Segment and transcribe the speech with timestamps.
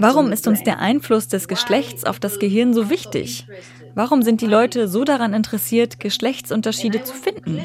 [0.00, 3.46] Warum ist uns der Einfluss des Geschlechts auf das Gehirn so wichtig?
[3.94, 7.64] Warum sind die Leute so daran interessiert, Geschlechtsunterschiede zu finden?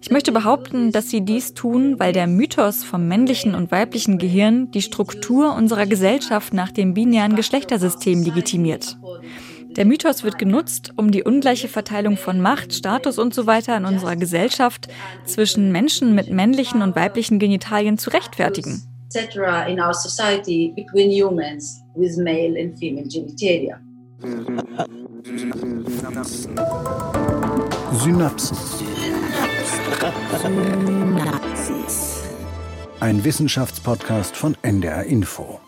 [0.00, 4.72] Ich möchte behaupten, dass sie dies tun, weil der Mythos vom männlichen und weiblichen Gehirn
[4.72, 8.98] die Struktur unserer Gesellschaft nach dem binären Geschlechtersystem legitimiert.
[9.76, 13.86] Der Mythos wird genutzt, um die ungleiche Verteilung von Macht, Status und so weiter in
[13.86, 14.88] unserer Gesellschaft
[15.24, 18.82] zwischen Menschen mit männlichen und weiblichen Genitalien zu rechtfertigen.
[19.68, 23.78] in our society between humans with male and female genitalia.
[27.92, 28.56] Synapsen.
[33.00, 35.60] Ein Wissenschaftspodcast von NDR Info.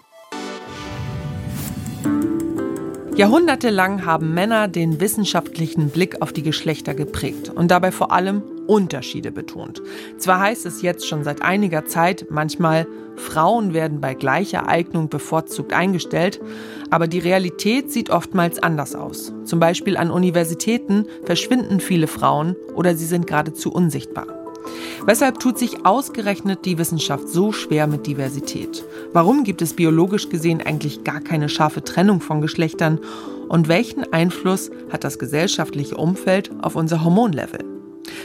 [3.17, 9.31] Jahrhundertelang haben Männer den wissenschaftlichen Blick auf die Geschlechter geprägt und dabei vor allem Unterschiede
[9.31, 9.81] betont.
[10.19, 15.73] Zwar heißt es jetzt schon seit einiger Zeit manchmal, Frauen werden bei gleicher Eignung bevorzugt
[15.73, 16.41] eingestellt,
[16.91, 19.33] aber die Realität sieht oftmals anders aus.
[19.45, 24.44] Zum Beispiel an Universitäten verschwinden viele Frauen oder sie sind geradezu unsichtbar.
[25.07, 28.85] Weshalb tut sich ausgerechnet die Wissenschaft so schwer mit Diversität?
[29.13, 33.01] Warum gibt es biologisch gesehen eigentlich gar keine scharfe Trennung von Geschlechtern?
[33.49, 37.74] Und welchen Einfluss hat das gesellschaftliche Umfeld auf unser Hormonlevel?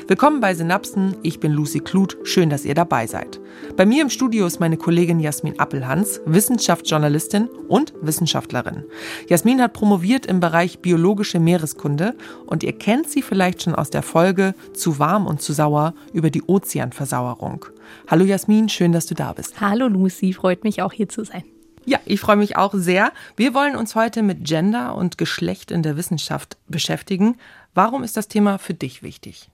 [0.08, 3.39] Willkommen bei Synapsen, ich bin Lucy Kluth, schön, dass ihr dabei seid.
[3.77, 8.86] Bei mir im Studio ist meine Kollegin Jasmin Appelhans, Wissenschaftsjournalistin und Wissenschaftlerin.
[9.27, 12.16] Jasmin hat promoviert im Bereich biologische Meereskunde
[12.47, 16.30] und ihr kennt sie vielleicht schon aus der Folge Zu warm und zu sauer über
[16.31, 17.66] die Ozeanversauerung.
[18.08, 19.61] Hallo Jasmin, schön, dass du da bist.
[19.61, 21.43] Hallo Lucy, freut mich auch hier zu sein.
[21.90, 23.12] Ja, ich freue mich auch sehr.
[23.36, 27.40] Wir wollen uns heute mit Gender und Geschlecht in der Wissenschaft beschäftigen.
[27.73, 29.50] Warum ist das Thema für dich wichtig?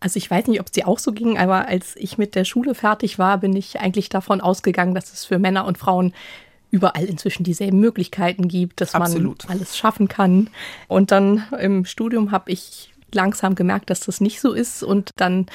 [0.00, 2.44] Also ich weiß nicht, ob es dir auch so ging, aber als ich mit der
[2.44, 6.12] Schule fertig war, bin ich eigentlich davon ausgegangen, dass es für Männer und Frauen
[6.72, 9.44] überall inzwischen dieselben Möglichkeiten gibt, dass Absolut.
[9.44, 10.50] man alles schaffen kann.
[10.88, 15.46] Und dann im Studium habe ich langsam gemerkt, dass das nicht so ist und dann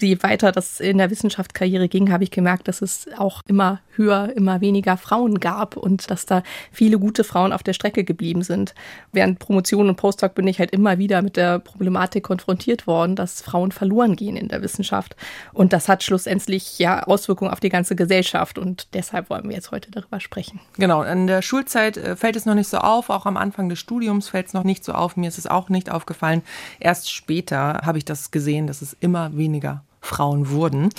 [0.00, 4.32] je weiter das in der Wissenschaftskarriere ging, habe ich gemerkt, dass es auch immer höher,
[4.36, 8.74] immer weniger Frauen gab und dass da viele gute Frauen auf der Strecke geblieben sind.
[9.12, 13.42] Während Promotion und Postdoc bin ich halt immer wieder mit der Problematik konfrontiert worden, dass
[13.42, 15.16] Frauen verloren gehen in der Wissenschaft.
[15.52, 19.70] Und das hat schlussendlich ja Auswirkungen auf die ganze Gesellschaft und deshalb wollen wir jetzt
[19.70, 20.60] heute darüber sprechen.
[20.76, 23.78] Genau, in der Schulzeit äh, fällt es noch nicht so auf, auch am Anfang des
[23.78, 25.16] Studiums fällt es noch nicht so auf.
[25.16, 26.42] Mir ist es auch nicht aufgefallen.
[26.78, 29.69] Erst später habe ich das gesehen, dass es immer weniger
[30.00, 30.90] Frauen wurden.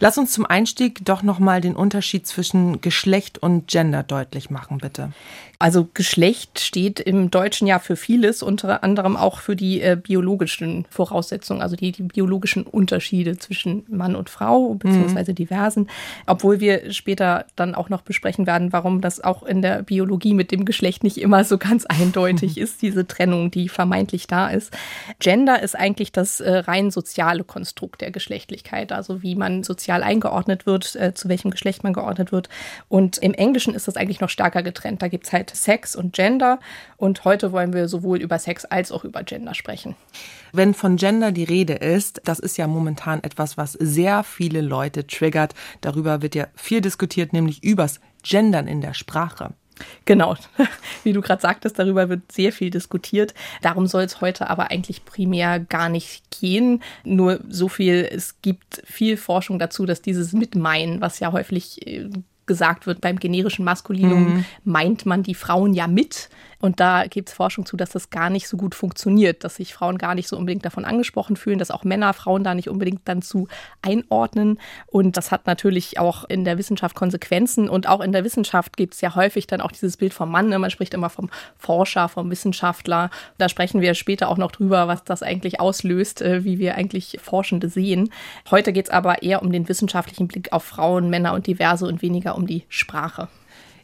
[0.00, 5.12] Lass uns zum Einstieg doch nochmal den Unterschied zwischen Geschlecht und Gender deutlich machen, bitte.
[5.58, 10.84] Also Geschlecht steht im Deutschen ja für vieles, unter anderem auch für die äh, biologischen
[10.90, 15.36] Voraussetzungen, also die, die, biologischen Unterschiede zwischen Mann und Frau, beziehungsweise mhm.
[15.36, 15.88] diversen.
[16.26, 20.50] Obwohl wir später dann auch noch besprechen werden, warum das auch in der Biologie mit
[20.50, 24.76] dem Geschlecht nicht immer so ganz eindeutig ist, diese Trennung, die vermeintlich da ist.
[25.20, 30.66] Gender ist eigentlich das äh, rein soziale Konstrukt der Geschlechtlichkeit, also wie man sozial eingeordnet
[30.66, 32.50] wird, äh, zu welchem Geschlecht man geordnet wird.
[32.88, 35.00] Und im Englischen ist das eigentlich noch stärker getrennt.
[35.00, 36.58] Da gibt es halt Zeit Sex und Gender.
[36.96, 39.96] Und heute wollen wir sowohl über Sex als auch über Gender sprechen.
[40.52, 45.06] Wenn von Gender die Rede ist, das ist ja momentan etwas, was sehr viele Leute
[45.06, 45.54] triggert.
[45.80, 49.50] Darüber wird ja viel diskutiert, nämlich übers Gendern in der Sprache.
[50.06, 50.36] Genau,
[51.04, 53.34] wie du gerade sagtest, darüber wird sehr viel diskutiert.
[53.60, 56.82] Darum soll es heute aber eigentlich primär gar nicht gehen.
[57.04, 62.08] Nur so viel, es gibt viel Forschung dazu, dass dieses Mitmeinen, was ja häufig äh,
[62.46, 64.44] gesagt wird, beim generischen Maskulinum mhm.
[64.64, 66.28] meint man die Frauen ja mit.
[66.58, 69.74] Und da gibt es Forschung zu, dass das gar nicht so gut funktioniert, dass sich
[69.74, 73.02] Frauen gar nicht so unbedingt davon angesprochen fühlen, dass auch Männer Frauen da nicht unbedingt
[73.04, 73.46] dann zu
[73.82, 74.58] einordnen.
[74.86, 77.68] Und das hat natürlich auch in der Wissenschaft Konsequenzen.
[77.68, 80.48] Und auch in der Wissenschaft gibt es ja häufig dann auch dieses Bild vom Mann.
[80.48, 80.58] Ne?
[80.58, 83.10] Man spricht immer vom Forscher, vom Wissenschaftler.
[83.36, 87.18] Da sprechen wir später auch noch drüber, was das eigentlich auslöst, äh, wie wir eigentlich
[87.22, 88.10] Forschende sehen.
[88.50, 92.00] Heute geht es aber eher um den wissenschaftlichen Blick auf Frauen, Männer und Diverse und
[92.00, 93.28] weniger um die Sprache.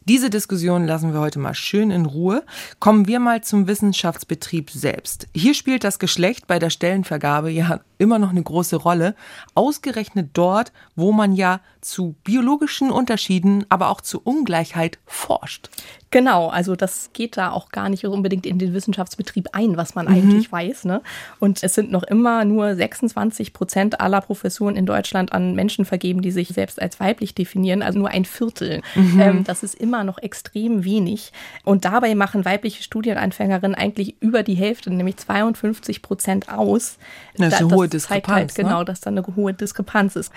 [0.05, 2.43] Diese Diskussion lassen wir heute mal schön in Ruhe.
[2.81, 5.29] Kommen wir mal zum Wissenschaftsbetrieb selbst.
[5.33, 9.15] Hier spielt das Geschlecht bei der Stellenvergabe ja immer noch eine große Rolle.
[9.55, 15.71] Ausgerechnet dort, wo man ja zu biologischen Unterschieden, aber auch zu Ungleichheit forscht.
[16.13, 20.07] Genau, also das geht da auch gar nicht unbedingt in den Wissenschaftsbetrieb ein, was man
[20.07, 20.13] mhm.
[20.13, 20.85] eigentlich weiß.
[20.85, 21.01] Ne?
[21.41, 26.21] Und es sind noch immer nur 26 Prozent aller Professuren in Deutschland an Menschen vergeben,
[26.21, 28.83] die sich selbst als weiblich definieren, also nur ein Viertel.
[28.95, 29.21] Mhm.
[29.21, 31.33] Ähm, das ist immer noch extrem wenig.
[31.65, 36.99] Und dabei machen weibliche Studienanfängerinnen eigentlich über die Hälfte, nämlich 52 Prozent aus.
[37.39, 38.29] Das ist eine da, hohe Diskrepanz.
[38.29, 38.65] Halt, ne?
[38.65, 40.31] Genau, dass da eine hohe Diskrepanz ist.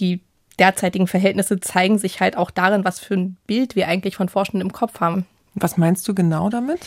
[0.00, 0.20] Die
[0.56, 4.62] derzeitigen Verhältnisse zeigen sich halt auch darin, was für ein Bild wir eigentlich von Forschenden
[4.62, 5.26] im Kopf haben.
[5.54, 6.80] Was meinst du genau damit?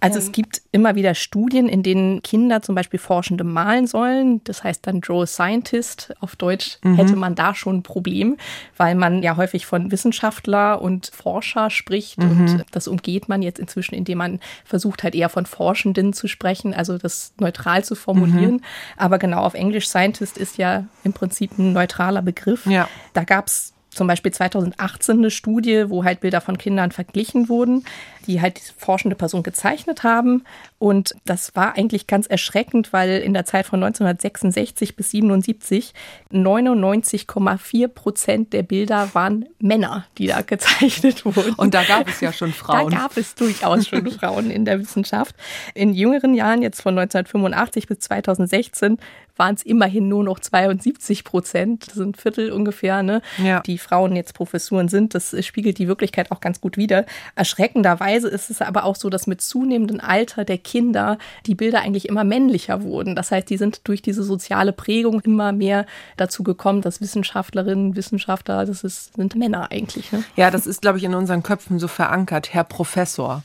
[0.00, 4.42] Also es gibt immer wieder Studien, in denen Kinder zum Beispiel Forschende malen sollen.
[4.44, 6.14] Das heißt dann Draw Scientist.
[6.20, 6.96] Auf Deutsch mhm.
[6.96, 8.36] hätte man da schon ein Problem,
[8.76, 12.18] weil man ja häufig von Wissenschaftler und Forscher spricht.
[12.18, 12.30] Mhm.
[12.30, 16.74] Und das umgeht man jetzt inzwischen, indem man versucht halt eher von Forschenden zu sprechen,
[16.74, 18.54] also das neutral zu formulieren.
[18.54, 18.60] Mhm.
[18.96, 22.66] Aber genau auf Englisch Scientist ist ja im Prinzip ein neutraler Begriff.
[22.66, 22.88] Ja.
[23.12, 27.84] Da gab es zum Beispiel 2018 eine Studie, wo halt Bilder von Kindern verglichen wurden,
[28.26, 30.44] die halt die forschende Person gezeichnet haben.
[30.78, 35.94] Und das war eigentlich ganz erschreckend, weil in der Zeit von 1966 bis 77
[36.32, 41.54] 99,4 Prozent der Bilder waren Männer, die da gezeichnet wurden.
[41.54, 42.90] Und da gab es ja schon Frauen.
[42.90, 45.34] Da gab es durchaus schon Frauen in der Wissenschaft.
[45.74, 48.98] In jüngeren Jahren, jetzt von 1985 bis 2016,
[49.36, 53.60] waren es immerhin nur noch 72 Prozent, das sind Viertel ungefähr, ne, ja.
[53.60, 55.14] die Frauen jetzt Professuren sind.
[55.14, 57.06] Das spiegelt die Wirklichkeit auch ganz gut wider.
[57.34, 62.08] Erschreckenderweise ist es aber auch so, dass mit zunehmendem Alter der Kinder die Bilder eigentlich
[62.08, 63.14] immer männlicher wurden.
[63.14, 65.86] Das heißt, die sind durch diese soziale Prägung immer mehr
[66.16, 70.12] dazu gekommen, dass Wissenschaftlerinnen, Wissenschaftler, das ist, sind Männer eigentlich.
[70.12, 70.24] Ne?
[70.36, 73.42] Ja, das ist, glaube ich, in unseren Köpfen so verankert, Herr Professor.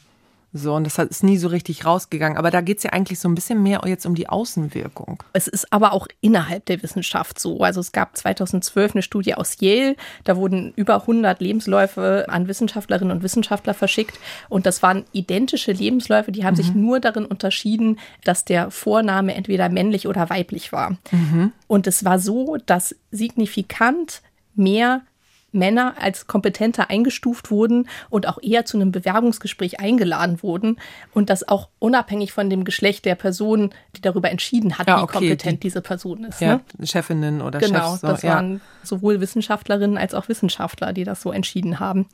[0.53, 2.37] So, und das ist nie so richtig rausgegangen.
[2.37, 5.23] Aber da geht es ja eigentlich so ein bisschen mehr jetzt um die Außenwirkung.
[5.31, 7.61] Es ist aber auch innerhalb der Wissenschaft so.
[7.61, 9.95] Also es gab 2012 eine Studie aus Yale.
[10.25, 14.19] Da wurden über 100 Lebensläufe an Wissenschaftlerinnen und Wissenschaftler verschickt.
[14.49, 16.33] Und das waren identische Lebensläufe.
[16.33, 16.57] Die haben mhm.
[16.57, 20.97] sich nur darin unterschieden, dass der Vorname entweder männlich oder weiblich war.
[21.11, 21.53] Mhm.
[21.67, 24.21] Und es war so, dass signifikant
[24.55, 25.01] mehr
[25.51, 30.77] Männer als kompetenter eingestuft wurden und auch eher zu einem Bewerbungsgespräch eingeladen wurden
[31.13, 35.03] und das auch unabhängig von dem Geschlecht der Person, die darüber entschieden hat, ja, wie
[35.03, 36.41] okay, kompetent die, diese Person ist.
[36.41, 36.87] Ja, ne?
[36.87, 38.01] Chefinnen oder genau, Chefs.
[38.01, 38.35] Genau, das ja.
[38.35, 42.07] waren sowohl Wissenschaftlerinnen als auch Wissenschaftler, die das so entschieden haben.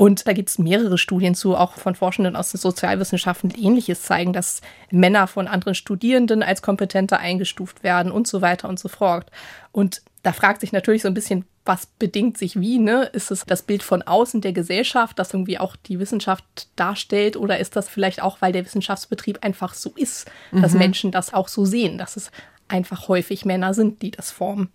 [0.00, 4.00] Und da gibt es mehrere Studien zu, auch von Forschenden aus den Sozialwissenschaften, die ähnliches
[4.00, 8.88] zeigen, dass Männer von anderen Studierenden als kompetenter eingestuft werden und so weiter und so
[8.88, 9.30] fort.
[9.72, 12.78] Und da fragt sich natürlich so ein bisschen, was bedingt sich wie?
[12.78, 13.04] Ne?
[13.12, 17.36] Ist es das Bild von außen der Gesellschaft, das irgendwie auch die Wissenschaft darstellt?
[17.36, 20.78] Oder ist das vielleicht auch, weil der Wissenschaftsbetrieb einfach so ist, dass mhm.
[20.78, 22.30] Menschen das auch so sehen, dass es
[22.68, 24.70] einfach häufig Männer sind, die das formen?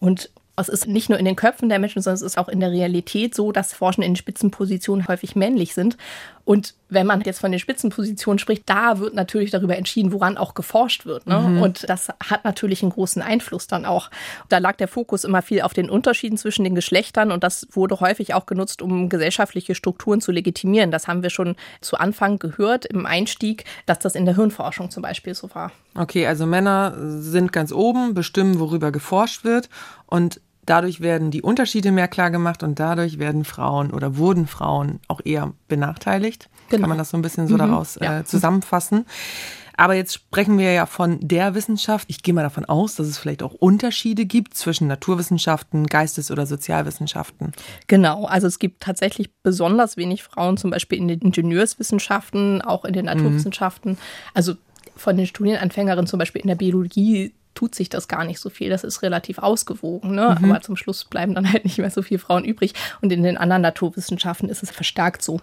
[0.00, 0.30] Und
[0.60, 2.72] es ist nicht nur in den Köpfen der Menschen, sondern es ist auch in der
[2.72, 5.96] Realität so, dass Forschende in Spitzenpositionen häufig männlich sind.
[6.48, 10.54] Und wenn man jetzt von den Spitzenpositionen spricht, da wird natürlich darüber entschieden, woran auch
[10.54, 11.26] geforscht wird.
[11.26, 11.38] Ne?
[11.38, 11.60] Mhm.
[11.60, 14.10] Und das hat natürlich einen großen Einfluss dann auch.
[14.48, 18.00] Da lag der Fokus immer viel auf den Unterschieden zwischen den Geschlechtern und das wurde
[18.00, 20.90] häufig auch genutzt, um gesellschaftliche Strukturen zu legitimieren.
[20.90, 25.02] Das haben wir schon zu Anfang gehört im Einstieg, dass das in der Hirnforschung zum
[25.02, 25.70] Beispiel so war.
[25.94, 29.68] Okay, also Männer sind ganz oben, bestimmen, worüber geforscht wird
[30.06, 35.00] und Dadurch werden die Unterschiede mehr klar gemacht und dadurch werden Frauen oder wurden Frauen
[35.08, 36.50] auch eher benachteiligt.
[36.68, 36.82] Genau.
[36.82, 38.20] Kann man das so ein bisschen so mhm, daraus ja.
[38.20, 39.06] äh, zusammenfassen.
[39.78, 42.10] Aber jetzt sprechen wir ja von der Wissenschaft.
[42.10, 46.44] Ich gehe mal davon aus, dass es vielleicht auch Unterschiede gibt zwischen Naturwissenschaften, Geistes- oder
[46.44, 47.52] Sozialwissenschaften.
[47.86, 52.92] Genau, also es gibt tatsächlich besonders wenig Frauen, zum Beispiel in den Ingenieurswissenschaften, auch in
[52.92, 53.12] den mhm.
[53.12, 53.92] Naturwissenschaften.
[53.92, 53.98] Mhm.
[54.34, 54.54] Also
[54.96, 58.70] von den Studienanfängerinnen zum Beispiel in der Biologie tut sich das gar nicht so viel.
[58.70, 60.36] Das ist relativ ausgewogen, ne?
[60.38, 60.44] Mhm.
[60.44, 62.72] aber zum Schluss bleiben dann halt nicht mehr so viele Frauen übrig.
[63.00, 65.40] Und in den anderen Naturwissenschaften ist es verstärkt so.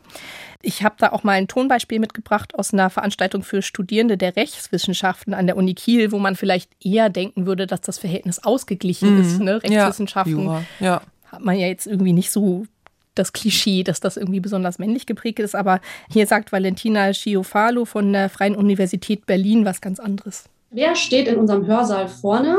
[0.61, 5.33] Ich habe da auch mal ein Tonbeispiel mitgebracht aus einer Veranstaltung für Studierende der Rechtswissenschaften
[5.33, 9.21] an der Uni Kiel, wo man vielleicht eher denken würde, dass das Verhältnis ausgeglichen mhm.
[9.21, 9.39] ist.
[9.41, 9.61] Ne?
[9.61, 11.01] Rechtswissenschaften ja, ja.
[11.33, 12.65] hat man ja jetzt irgendwie nicht so
[13.13, 15.53] das Klischee, dass das irgendwie besonders männlich geprägt ist.
[15.53, 20.45] Aber hier sagt Valentina Schiofalo von der Freien Universität Berlin was ganz anderes.
[20.75, 22.57] Wer steht in unserem Hörsaal vorne?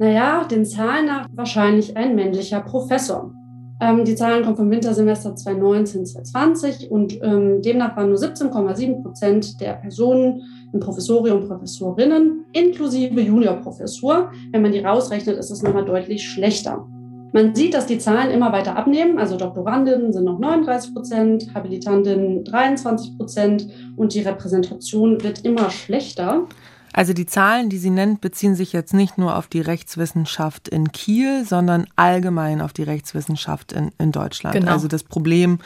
[0.00, 3.32] Naja, den Zahlen nach wahrscheinlich ein männlicher Professor.
[3.80, 9.60] Ähm, die Zahlen kommen vom Wintersemester 2019, 2020 und ähm, demnach waren nur 17,7 Prozent
[9.60, 10.42] der Personen
[10.72, 14.32] im Professorium Professorinnen inklusive Juniorprofessur.
[14.50, 16.84] Wenn man die rausrechnet, ist es nochmal deutlich schlechter.
[17.32, 19.18] Man sieht, dass die Zahlen immer weiter abnehmen.
[19.18, 26.48] Also Doktorandinnen sind noch 39 Prozent, Habilitantinnen 23 Prozent und die Repräsentation wird immer schlechter.
[26.92, 30.92] Also die Zahlen, die sie nennt, beziehen sich jetzt nicht nur auf die Rechtswissenschaft in
[30.92, 34.54] Kiel, sondern allgemein auf die Rechtswissenschaft in, in Deutschland.
[34.54, 34.72] Genau.
[34.72, 35.58] Also das Problem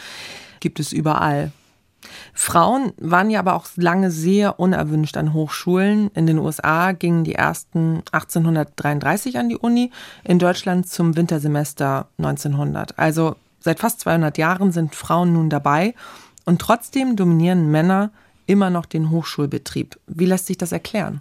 [0.61, 1.53] gibt es überall.
[2.33, 6.11] Frauen waren ja aber auch lange sehr unerwünscht an Hochschulen.
[6.15, 9.91] In den USA gingen die ersten 1833 an die Uni,
[10.23, 12.99] in Deutschland zum Wintersemester 1900.
[12.99, 15.95] Also seit fast 200 Jahren sind Frauen nun dabei
[16.45, 18.11] und trotzdem dominieren Männer
[18.47, 19.99] immer noch den Hochschulbetrieb.
[20.07, 21.21] Wie lässt sich das erklären?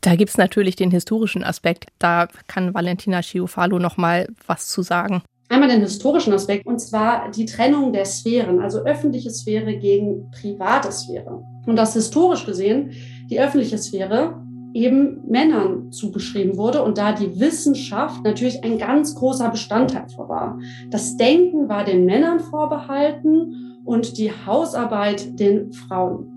[0.00, 1.86] Da gibt es natürlich den historischen Aspekt.
[1.98, 5.22] Da kann Valentina Schiofalo noch mal was zu sagen.
[5.48, 10.90] Einmal den historischen Aspekt, und zwar die Trennung der Sphären, also öffentliche Sphäre gegen private
[10.90, 11.42] Sphäre.
[11.66, 12.90] Und das historisch gesehen,
[13.30, 14.42] die öffentliche Sphäre
[14.72, 20.58] eben Männern zugeschrieben wurde und da die Wissenschaft natürlich ein ganz großer Bestandteil vor war.
[20.90, 26.33] Das Denken war den Männern vorbehalten und die Hausarbeit den Frauen.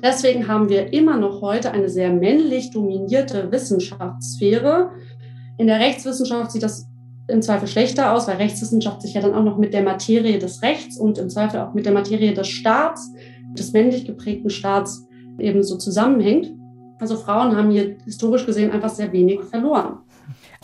[0.00, 4.90] Deswegen haben wir immer noch heute eine sehr männlich dominierte Wissenschaftssphäre.
[5.58, 6.86] In der Rechtswissenschaft sieht das
[7.28, 10.62] im Zweifel schlechter aus, weil Rechtswissenschaft sich ja dann auch noch mit der Materie des
[10.62, 13.12] Rechts und im Zweifel auch mit der Materie des Staats,
[13.52, 15.06] des männlich geprägten Staats
[15.38, 16.52] eben so zusammenhängt.
[16.98, 19.98] Also Frauen haben hier historisch gesehen einfach sehr wenig verloren.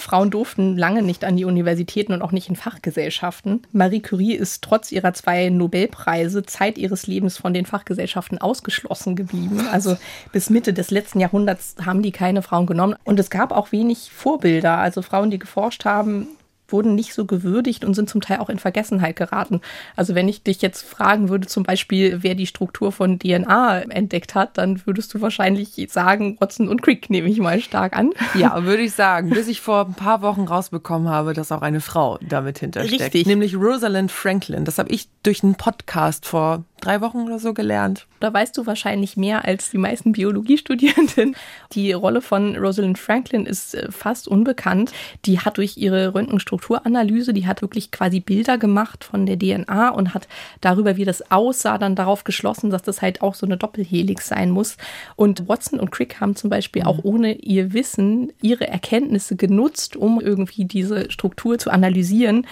[0.00, 3.62] Frauen durften lange nicht an die Universitäten und auch nicht in Fachgesellschaften.
[3.72, 9.66] Marie Curie ist trotz ihrer zwei Nobelpreise Zeit ihres Lebens von den Fachgesellschaften ausgeschlossen geblieben.
[9.70, 9.96] Also
[10.32, 12.94] bis Mitte des letzten Jahrhunderts haben die keine Frauen genommen.
[13.04, 14.78] Und es gab auch wenig Vorbilder.
[14.78, 16.28] Also Frauen, die geforscht haben,
[16.68, 19.60] wurden nicht so gewürdigt und sind zum Teil auch in Vergessenheit geraten.
[19.96, 24.34] Also wenn ich dich jetzt fragen würde, zum Beispiel, wer die Struktur von DNA entdeckt
[24.34, 28.12] hat, dann würdest du wahrscheinlich sagen, Watson und Crick, nehme ich mal stark an.
[28.34, 31.80] Ja, würde ich sagen, bis ich vor ein paar Wochen rausbekommen habe, dass auch eine
[31.80, 33.00] Frau damit hintersteckt.
[33.00, 33.26] Richtig.
[33.26, 34.64] Nämlich Rosalind Franklin.
[34.64, 38.06] Das habe ich durch einen Podcast vor drei Wochen oder so gelernt.
[38.20, 41.36] Da weißt du wahrscheinlich mehr als die meisten Biologiestudierenden.
[41.72, 44.92] Die Rolle von Rosalind Franklin ist äh, fast unbekannt.
[45.24, 50.14] Die hat durch ihre Röntgenstrukturanalyse, die hat wirklich quasi Bilder gemacht von der DNA und
[50.14, 50.28] hat
[50.60, 54.50] darüber, wie das aussah, dann darauf geschlossen, dass das halt auch so eine Doppelhelix sein
[54.50, 54.76] muss.
[55.16, 60.20] Und Watson und Crick haben zum Beispiel auch ohne ihr Wissen ihre Erkenntnisse genutzt, um
[60.20, 62.46] irgendwie diese Struktur zu analysieren,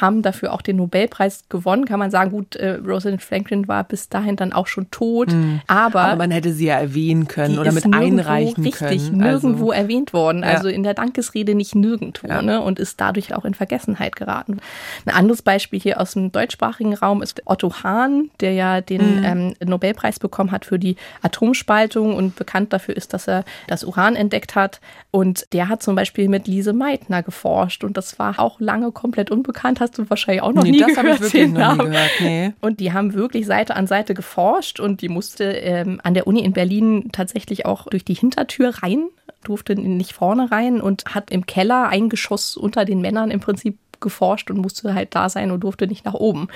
[0.00, 1.84] haben dafür auch den Nobelpreis gewonnen.
[1.84, 5.32] Kann man sagen, gut, äh, Rosalind Franklin war bis dahin dann auch schon tot.
[5.32, 5.62] Mhm.
[5.66, 8.90] Aber, aber, man hätte sie ja erwähnen können oder mit einreichen richtig, können.
[8.90, 10.44] Richtig, nirgendwo also, erwähnt worden.
[10.44, 10.74] Also ja.
[10.74, 12.42] in der Dankesrede nicht nirgendwo ja.
[12.42, 12.60] ne?
[12.60, 14.58] und ist dadurch auch in Vergessenheit geraten.
[15.06, 19.24] Ein anderes Beispiel hier aus dem deutschsprachigen Raum ist Otto Hahn, der ja den mhm.
[19.24, 24.16] ähm, Nobelpreis bekommen hat für die Atomspaltung und bekannt dafür ist, dass er das Uran
[24.16, 24.80] entdeckt hat.
[25.10, 29.30] Und der hat zum Beispiel mit Lise Meitner geforscht und das war auch lange komplett
[29.30, 29.80] unbekannt.
[29.80, 31.06] Hast du wahrscheinlich auch noch nee, nie das gehört.
[31.06, 32.10] Das habe ich wirklich noch nie gehört.
[32.20, 32.52] Nee.
[32.60, 36.26] Und die haben wirklich seit Seite an Seite geforscht und die musste ähm, an der
[36.26, 39.08] Uni in Berlin tatsächlich auch durch die Hintertür rein,
[39.44, 43.78] durfte nicht vorne rein und hat im Keller ein Geschoss unter den Männern im Prinzip
[44.00, 46.48] geforscht und musste halt da sein und durfte nicht nach oben.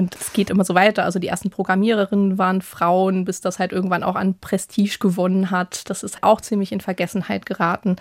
[0.00, 1.04] Und es geht immer so weiter.
[1.04, 5.90] Also die ersten Programmiererinnen waren Frauen, bis das halt irgendwann auch an Prestige gewonnen hat.
[5.90, 7.96] Das ist auch ziemlich in Vergessenheit geraten.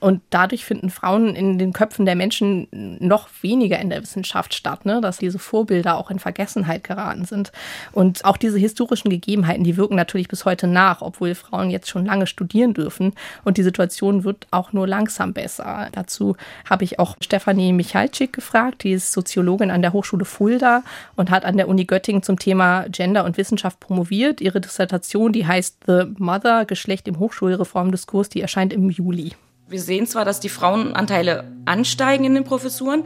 [0.00, 2.66] Und dadurch finden Frauen in den Köpfen der Menschen
[2.98, 5.00] noch weniger in der Wissenschaft statt, ne?
[5.00, 7.52] dass diese Vorbilder auch in Vergessenheit geraten sind.
[7.92, 12.04] Und auch diese historischen Gegebenheiten, die wirken natürlich bis heute nach, obwohl Frauen jetzt schon
[12.04, 13.12] lange studieren dürfen.
[13.44, 15.88] Und die Situation wird auch nur langsam besser.
[15.92, 16.36] Dazu
[16.68, 20.82] habe ich auch Stefanie Michalczyk gefragt, die ist Soziologin an der Hochschule Fulda
[21.14, 24.40] und hat an der Uni Göttingen zum Thema Gender und Wissenschaft promoviert.
[24.40, 29.32] Ihre Dissertation, die heißt The Mother, Geschlecht im Hochschulreformdiskurs, die erscheint im Juli.
[29.66, 33.04] Wir sehen zwar, dass die Frauenanteile ansteigen in den Professuren,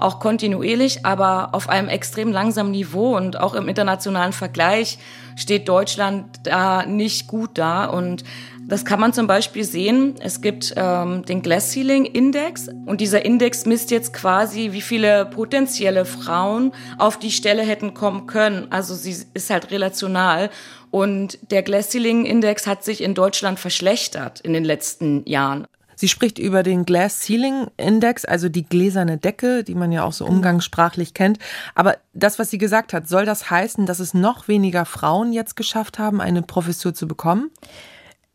[0.00, 4.98] auch kontinuierlich, aber auf einem extrem langsamen Niveau und auch im internationalen Vergleich
[5.36, 8.24] steht Deutschland da nicht gut da und
[8.70, 10.14] das kann man zum Beispiel sehen.
[10.20, 15.26] Es gibt ähm, den Glass Ceiling Index und dieser Index misst jetzt quasi, wie viele
[15.26, 18.68] potenzielle Frauen auf die Stelle hätten kommen können.
[18.70, 20.50] Also sie ist halt relational.
[20.92, 25.66] Und der Glass Ceiling Index hat sich in Deutschland verschlechtert in den letzten Jahren.
[25.96, 30.12] Sie spricht über den Glass Ceiling Index, also die gläserne Decke, die man ja auch
[30.12, 30.36] so genau.
[30.36, 31.38] umgangssprachlich kennt.
[31.74, 35.56] Aber das, was sie gesagt hat, soll das heißen, dass es noch weniger Frauen jetzt
[35.56, 37.50] geschafft haben, eine Professur zu bekommen?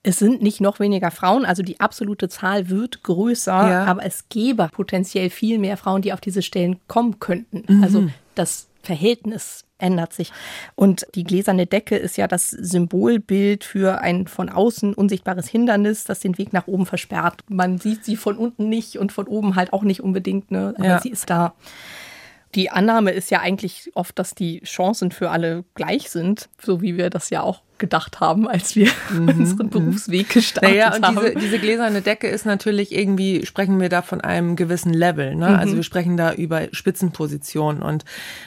[0.05, 3.85] Es sind nicht noch weniger Frauen, also die absolute Zahl wird größer, ja.
[3.85, 7.63] aber es gäbe potenziell viel mehr Frauen, die auf diese Stellen kommen könnten.
[7.67, 7.83] Mhm.
[7.83, 10.31] Also das Verhältnis ändert sich.
[10.75, 16.19] Und die gläserne Decke ist ja das Symbolbild für ein von außen unsichtbares Hindernis, das
[16.19, 17.43] den Weg nach oben versperrt.
[17.49, 20.75] Man sieht sie von unten nicht und von oben halt auch nicht unbedingt, ne?
[20.77, 20.99] aber ja.
[20.99, 21.55] sie ist da.
[22.53, 26.95] Die Annahme ist ja eigentlich oft, dass die Chancen für alle gleich sind, so wie
[26.95, 29.29] wir das ja auch gedacht haben, als wir mhm.
[29.29, 29.71] unseren mhm.
[29.71, 31.15] Berufsweg gestartet naja, und haben.
[31.15, 35.35] Diese, diese gläserne Decke ist natürlich irgendwie, sprechen wir da von einem gewissen Level.
[35.35, 35.45] Ne?
[35.45, 35.65] Also mhm.
[35.65, 38.05] Also wir sprechen da über Spitzenpositionen und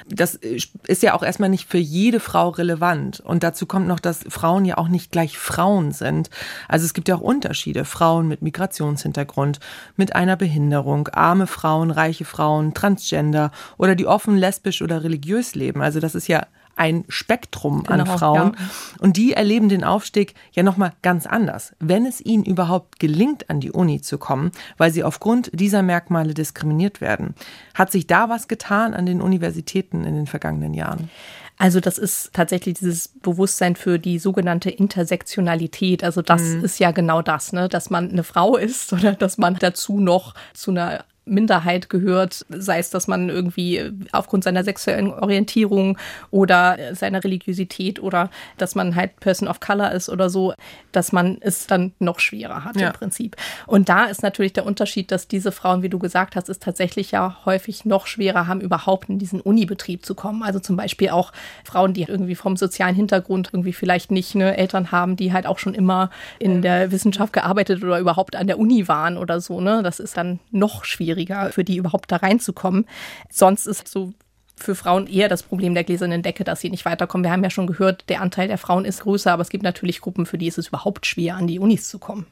[0.08, 3.20] das ist ja auch erstmal nicht für jede Frau relevant.
[3.20, 6.30] Und dazu kommt noch, dass Frauen ja auch nicht gleich Frauen sind.
[6.68, 7.84] Also es gibt ja auch Unterschiede.
[7.84, 9.58] Frauen mit Migrationshintergrund,
[9.96, 15.82] mit einer Behinderung, arme Frauen, reiche Frauen, Transgender oder die offen lesbisch oder religiös leben.
[15.82, 16.46] Also das ist ja
[16.78, 18.56] ein Spektrum genau, an Frauen.
[18.58, 18.70] Ja.
[19.00, 21.74] Und die erleben den Aufstieg ja nochmal ganz anders.
[21.80, 26.34] Wenn es ihnen überhaupt gelingt, an die Uni zu kommen, weil sie aufgrund dieser Merkmale
[26.34, 27.34] diskriminiert werden.
[27.74, 31.10] Hat sich da was getan an den Universitäten in den vergangenen Jahren?
[31.58, 36.04] Also das ist tatsächlich dieses Bewusstsein für die sogenannte Intersektionalität.
[36.04, 36.64] Also das mhm.
[36.64, 37.68] ist ja genau das, ne?
[37.68, 42.78] dass man eine Frau ist oder dass man dazu noch zu einer Minderheit gehört, sei
[42.78, 45.98] es, dass man irgendwie aufgrund seiner sexuellen Orientierung
[46.30, 50.54] oder seiner Religiosität oder dass man halt Person of Color ist oder so,
[50.92, 52.88] dass man es dann noch schwerer hat ja.
[52.88, 53.36] im Prinzip.
[53.66, 57.10] Und da ist natürlich der Unterschied, dass diese Frauen, wie du gesagt hast, es tatsächlich
[57.10, 60.42] ja häufig noch schwerer haben, überhaupt in diesen Unibetrieb zu kommen.
[60.42, 61.32] Also zum Beispiel auch
[61.64, 65.58] Frauen, die irgendwie vom sozialen Hintergrund irgendwie vielleicht nicht ne, Eltern haben, die halt auch
[65.58, 69.60] schon immer in der Wissenschaft gearbeitet oder überhaupt an der Uni waren oder so.
[69.60, 69.82] Ne?
[69.82, 72.86] Das ist dann noch schwieriger schwieriger für die überhaupt da reinzukommen.
[73.30, 74.12] Sonst ist so
[74.56, 77.24] für Frauen eher das Problem der gläsernen Decke, dass sie nicht weiterkommen.
[77.24, 80.00] Wir haben ja schon gehört, der Anteil der Frauen ist größer, aber es gibt natürlich
[80.00, 82.26] Gruppen, für die ist es überhaupt schwer, an die Unis zu kommen.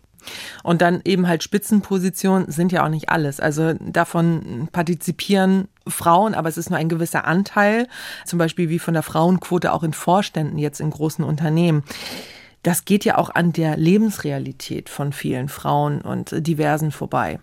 [0.65, 3.39] Und dann eben halt Spitzenpositionen sind ja auch nicht alles.
[3.39, 7.87] Also davon partizipieren Frauen, aber es ist nur ein gewisser Anteil,
[8.25, 11.85] zum Beispiel wie von der Frauenquote auch in Vorständen jetzt in großen Unternehmen
[12.67, 17.39] das geht ja auch an der Lebensrealität von vielen Frauen und Diversen vorbei.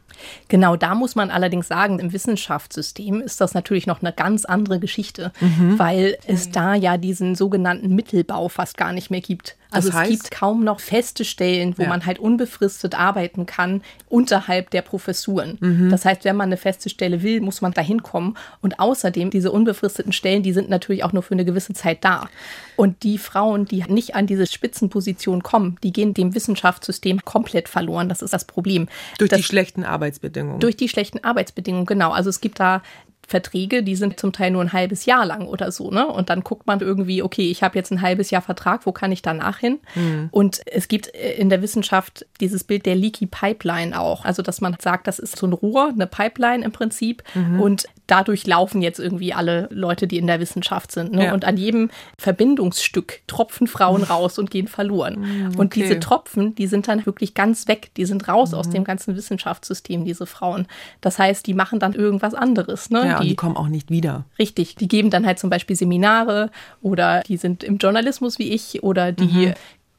[0.47, 4.79] Genau, da muss man allerdings sagen, im Wissenschaftssystem ist das natürlich noch eine ganz andere
[4.79, 5.79] Geschichte, mhm.
[5.79, 9.55] weil es da ja diesen sogenannten Mittelbau fast gar nicht mehr gibt.
[9.73, 11.89] Also das heißt, es gibt kaum noch feste Stellen, wo ja.
[11.89, 15.57] man halt unbefristet arbeiten kann unterhalb der Professuren.
[15.59, 15.89] Mhm.
[15.89, 18.37] Das heißt, wenn man eine feste Stelle will, muss man da hinkommen.
[18.61, 22.29] Und außerdem, diese unbefristeten Stellen, die sind natürlich auch nur für eine gewisse Zeit da.
[22.75, 28.09] Und die Frauen, die nicht an diese Spitzenposition kommen, die gehen dem Wissenschaftssystem komplett verloren.
[28.09, 28.87] Das ist das Problem.
[29.17, 30.59] Durch das, die schlechten Arbeitsbedingungen.
[30.59, 32.11] Durch die schlechten Arbeitsbedingungen, genau.
[32.11, 32.81] Also es gibt da
[33.27, 36.07] Verträge, die sind zum Teil nur ein halbes Jahr lang oder so, ne?
[36.07, 39.11] Und dann guckt man irgendwie, okay, ich habe jetzt ein halbes Jahr Vertrag, wo kann
[39.11, 39.79] ich danach hin?
[39.95, 40.29] Mhm.
[40.31, 44.25] Und es gibt äh, in der Wissenschaft dieses Bild der Leaky Pipeline auch.
[44.25, 47.23] Also, dass man sagt, das ist so ein Rohr, eine Pipeline im Prinzip.
[47.33, 47.59] Mhm.
[47.59, 51.13] Und dadurch laufen jetzt irgendwie alle Leute, die in der Wissenschaft sind.
[51.13, 51.25] Ne?
[51.25, 51.33] Ja.
[51.33, 55.19] Und an jedem Verbindungsstück tropfen Frauen raus und gehen verloren.
[55.19, 55.57] Mhm, okay.
[55.57, 57.91] Und diese Tropfen, die sind dann wirklich ganz weg.
[57.95, 58.57] Die sind raus mhm.
[58.57, 60.67] aus dem ganzen Wissenschaftssystem, diese Frauen.
[61.01, 62.89] Das heißt, die machen dann irgendwas anderes.
[62.89, 63.07] Ne?
[63.07, 64.25] Ja, die, die kommen auch nicht wieder.
[64.39, 64.75] Richtig.
[64.75, 69.11] Die geben dann halt zum Beispiel Seminare oder die sind im Journalismus wie ich oder
[69.11, 69.53] die mhm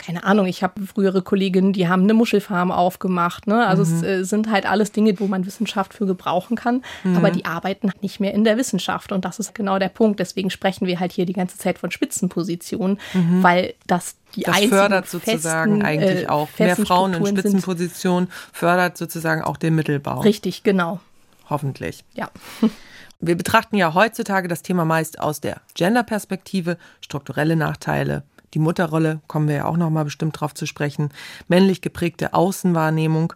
[0.04, 3.46] keine Ahnung, ich habe frühere Kolleginnen, die haben eine Muschelfarm aufgemacht.
[3.46, 3.66] Ne?
[3.66, 3.96] Also mhm.
[3.96, 7.16] es äh, sind halt alles Dinge, wo man Wissenschaft für gebrauchen kann, mhm.
[7.16, 9.12] aber die arbeiten nicht mehr in der Wissenschaft.
[9.12, 10.20] Und das ist genau der Punkt.
[10.20, 13.42] Deswegen sprechen wir halt hier die ganze Zeit von Spitzenpositionen, mhm.
[13.42, 18.98] weil das die das fördert sozusagen festen, eigentlich äh, auch mehr Frauen in Spitzenpositionen, fördert
[18.98, 20.20] sozusagen auch den Mittelbau.
[20.20, 21.00] Richtig, genau.
[21.48, 22.04] Hoffentlich.
[22.14, 22.30] Ja.
[23.26, 29.48] Wir betrachten ja heutzutage das Thema meist aus der Gender-Perspektive, strukturelle Nachteile, die Mutterrolle, kommen
[29.48, 31.08] wir ja auch noch mal bestimmt drauf zu sprechen,
[31.48, 33.32] männlich geprägte Außenwahrnehmung.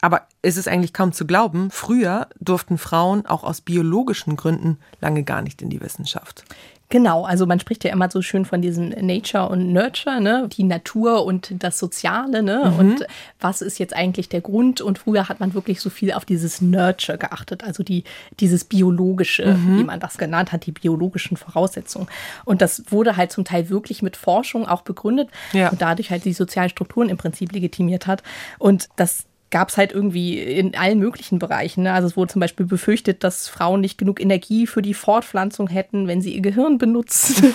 [0.00, 5.24] Aber es ist eigentlich kaum zu glauben, früher durften Frauen auch aus biologischen Gründen lange
[5.24, 6.44] gar nicht in die Wissenschaft.
[6.90, 10.48] Genau, also man spricht ja immer so schön von diesem Nature und Nurture, ne?
[10.50, 12.42] die Natur und das Soziale.
[12.42, 12.72] Ne?
[12.72, 12.78] Mhm.
[12.78, 13.06] Und
[13.40, 14.80] was ist jetzt eigentlich der Grund?
[14.80, 18.04] Und früher hat man wirklich so viel auf dieses Nurture geachtet, also die,
[18.40, 19.78] dieses Biologische, mhm.
[19.78, 22.08] wie man das genannt hat, die biologischen Voraussetzungen.
[22.46, 25.68] Und das wurde halt zum Teil wirklich mit Forschung auch begründet ja.
[25.68, 28.22] und dadurch halt die sozialen Strukturen im Prinzip legitimiert hat.
[28.58, 31.84] Und das gab es halt irgendwie in allen möglichen Bereichen.
[31.84, 31.92] Ne?
[31.92, 36.06] Also es wurde zum Beispiel befürchtet, dass Frauen nicht genug Energie für die Fortpflanzung hätten,
[36.06, 37.54] wenn sie ihr Gehirn benutzen.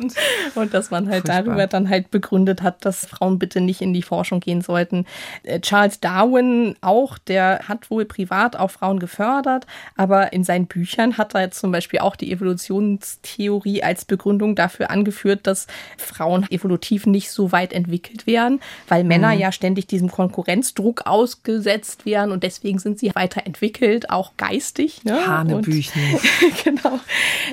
[0.54, 1.42] und dass man halt Furchtbar.
[1.42, 5.04] darüber dann halt begründet hat, dass Frauen bitte nicht in die Forschung gehen sollten.
[5.42, 11.18] Äh, Charles Darwin auch, der hat wohl privat auch Frauen gefördert, aber in seinen Büchern
[11.18, 15.66] hat er jetzt zum Beispiel auch die Evolutionstheorie als Begründung dafür angeführt, dass
[15.98, 19.40] Frauen evolutiv nicht so weit entwickelt wären, weil Männer mhm.
[19.40, 25.04] ja ständig diesem Konkurrenzdruck aus ausgesetzt werden und deswegen sind sie weiterentwickelt, auch geistig.
[25.04, 25.26] Ne?
[25.26, 26.00] Hanebüchen.
[26.64, 27.00] genau.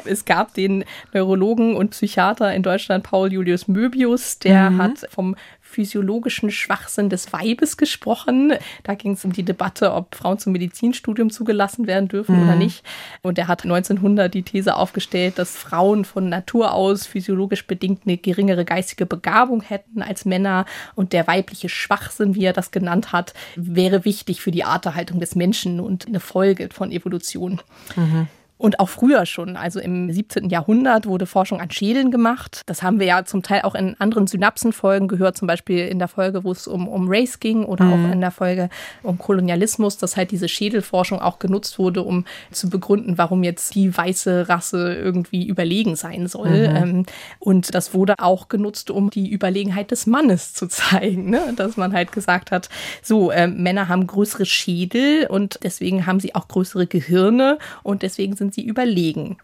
[0.05, 4.77] Es gab den Neurologen und Psychiater in Deutschland, Paul Julius Möbius, der mhm.
[4.81, 5.35] hat vom
[5.71, 8.53] physiologischen Schwachsinn des Weibes gesprochen.
[8.83, 12.43] Da ging es um die Debatte, ob Frauen zum Medizinstudium zugelassen werden dürfen mhm.
[12.43, 12.83] oder nicht.
[13.21, 18.17] Und er hat 1900 die These aufgestellt, dass Frauen von Natur aus physiologisch bedingt eine
[18.17, 23.33] geringere geistige Begabung hätten als Männer und der weibliche Schwachsinn, wie er das genannt hat,
[23.55, 27.61] wäre wichtig für die Arterhaltung des Menschen und eine Folge von Evolution.
[27.95, 28.27] Mhm.
[28.61, 30.49] Und auch früher schon, also im 17.
[30.49, 32.61] Jahrhundert wurde Forschung an Schädeln gemacht.
[32.67, 36.07] Das haben wir ja zum Teil auch in anderen Synapsenfolgen gehört, zum Beispiel in der
[36.07, 37.93] Folge, wo es um, um Race ging oder mhm.
[37.93, 38.69] auch in der Folge
[39.01, 43.97] um Kolonialismus, dass halt diese Schädelforschung auch genutzt wurde, um zu begründen, warum jetzt die
[43.97, 46.69] weiße Rasse irgendwie überlegen sein soll.
[46.69, 46.75] Mhm.
[46.75, 47.05] Ähm,
[47.39, 51.51] und das wurde auch genutzt, um die Überlegenheit des Mannes zu zeigen, ne?
[51.55, 52.69] dass man halt gesagt hat,
[53.01, 58.35] so, äh, Männer haben größere Schädel und deswegen haben sie auch größere Gehirne und deswegen
[58.35, 59.37] sind sie überlegen.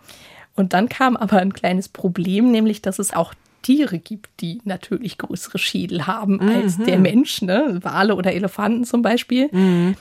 [0.55, 5.17] Und dann kam aber ein kleines Problem, nämlich dass es auch Tiere gibt, die natürlich
[5.17, 6.49] größere Schädel haben mhm.
[6.49, 7.79] als der Mensch, ne?
[7.81, 9.49] Wale oder Elefanten zum Beispiel.
[9.51, 9.95] Mhm.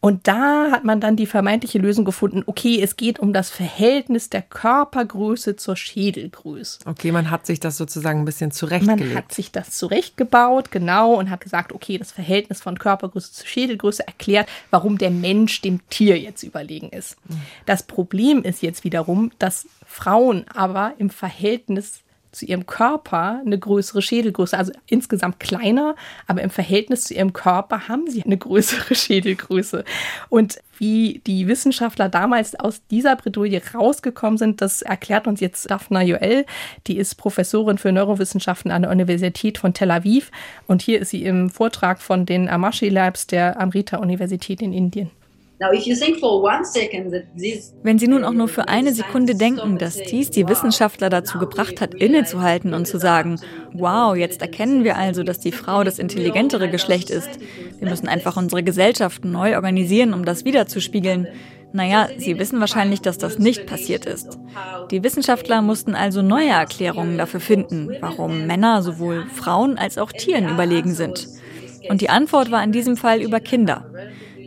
[0.00, 4.30] Und da hat man dann die vermeintliche Lösung gefunden, okay, es geht um das Verhältnis
[4.30, 6.80] der Körpergröße zur Schädelgröße.
[6.86, 9.08] Okay, man hat sich das sozusagen ein bisschen zurechtgelegt.
[9.12, 13.46] Man hat sich das zurechtgebaut, genau, und hat gesagt, okay, das Verhältnis von Körpergröße zur
[13.46, 17.16] Schädelgröße erklärt, warum der Mensch dem Tier jetzt überlegen ist.
[17.28, 17.42] Mhm.
[17.66, 22.00] Das Problem ist jetzt wiederum, dass Frauen aber im Verhältnis
[22.32, 27.88] zu ihrem Körper eine größere Schädelgröße, also insgesamt kleiner, aber im Verhältnis zu ihrem Körper
[27.88, 29.84] haben sie eine größere Schädelgröße.
[30.28, 36.02] Und wie die Wissenschaftler damals aus dieser Bredouille rausgekommen sind, das erklärt uns jetzt Daphna
[36.02, 36.46] Joel.
[36.86, 40.30] Die ist Professorin für Neurowissenschaften an der Universität von Tel Aviv.
[40.66, 45.10] Und hier ist sie im Vortrag von den Amashi Labs der Amrita-Universität in Indien.
[47.82, 51.82] Wenn Sie nun auch nur für eine Sekunde denken, dass dies die Wissenschaftler dazu gebracht
[51.82, 53.38] hat, innezuhalten und zu sagen,
[53.74, 57.38] wow, jetzt erkennen wir also, dass die Frau das intelligentere Geschlecht ist.
[57.78, 61.28] Wir müssen einfach unsere Gesellschaft neu organisieren, um das wiederzuspiegeln.
[61.72, 64.38] Naja, Sie wissen wahrscheinlich, dass das nicht passiert ist.
[64.90, 70.48] Die Wissenschaftler mussten also neue Erklärungen dafür finden, warum Männer sowohl Frauen als auch Tieren
[70.48, 71.28] überlegen sind.
[71.88, 73.84] Und die Antwort war in diesem Fall über Kinder.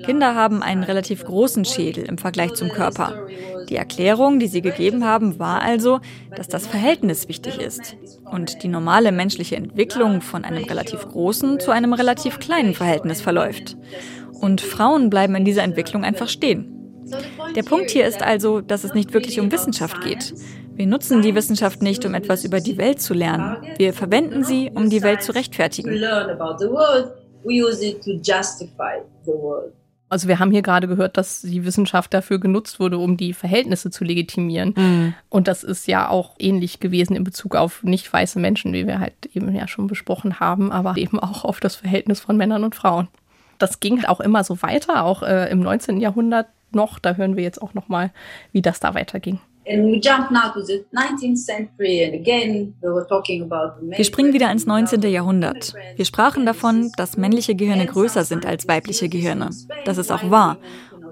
[0.04, 3.28] Kinder haben einen relativ großen Schädel im Vergleich zum Körper.
[3.70, 6.00] Die Erklärung, die sie gegeben haben, war also,
[6.36, 7.96] dass das Verhältnis wichtig ist
[8.30, 13.78] und die normale menschliche Entwicklung von einem relativ großen zu einem relativ kleinen Verhältnis verläuft.
[14.40, 16.70] Und Frauen bleiben in dieser Entwicklung einfach stehen.
[17.56, 20.34] Der Punkt hier ist also, dass es nicht wirklich um Wissenschaft geht.
[20.76, 23.58] Wir nutzen die Wissenschaft nicht, um etwas über die Welt zu lernen.
[23.78, 25.92] Wir verwenden sie, um die Welt zu rechtfertigen.
[27.46, 29.74] We use it to justify the world.
[30.10, 33.90] Also wir haben hier gerade gehört, dass die Wissenschaft dafür genutzt wurde, um die Verhältnisse
[33.90, 34.74] zu legitimieren.
[34.78, 35.14] Mhm.
[35.30, 39.00] Und das ist ja auch ähnlich gewesen in Bezug auf nicht weiße Menschen, wie wir
[39.00, 42.76] halt eben ja schon besprochen haben, aber eben auch auf das Verhältnis von Männern und
[42.76, 43.08] Frauen.
[43.58, 46.00] Das ging auch immer so weiter, auch äh, im 19.
[46.00, 47.00] Jahrhundert noch.
[47.00, 48.12] Da hören wir jetzt auch noch mal,
[48.52, 49.40] wie das da weiterging.
[53.98, 55.02] Wir springen wieder ins 19.
[55.04, 55.74] Jahrhundert.
[55.96, 59.50] Wir sprachen davon, dass männliche Gehirne größer sind als weibliche Gehirne.
[59.86, 60.58] Das ist auch wahr.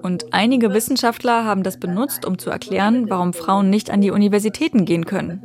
[0.02, 4.84] Und einige Wissenschaftler haben das benutzt, um zu erklären, warum Frauen nicht an die Universitäten
[4.84, 5.42] gehen können.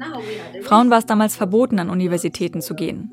[0.64, 3.12] Frauen war es damals verboten, an Universitäten zu gehen.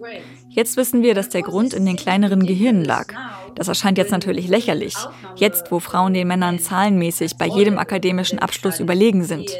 [0.54, 3.08] Jetzt wissen wir, dass der Grund in den kleineren Gehirnen lag.
[3.56, 4.94] Das erscheint jetzt natürlich lächerlich,
[5.34, 9.50] jetzt wo Frauen den Männern zahlenmäßig bei jedem akademischen Abschluss überlegen sind.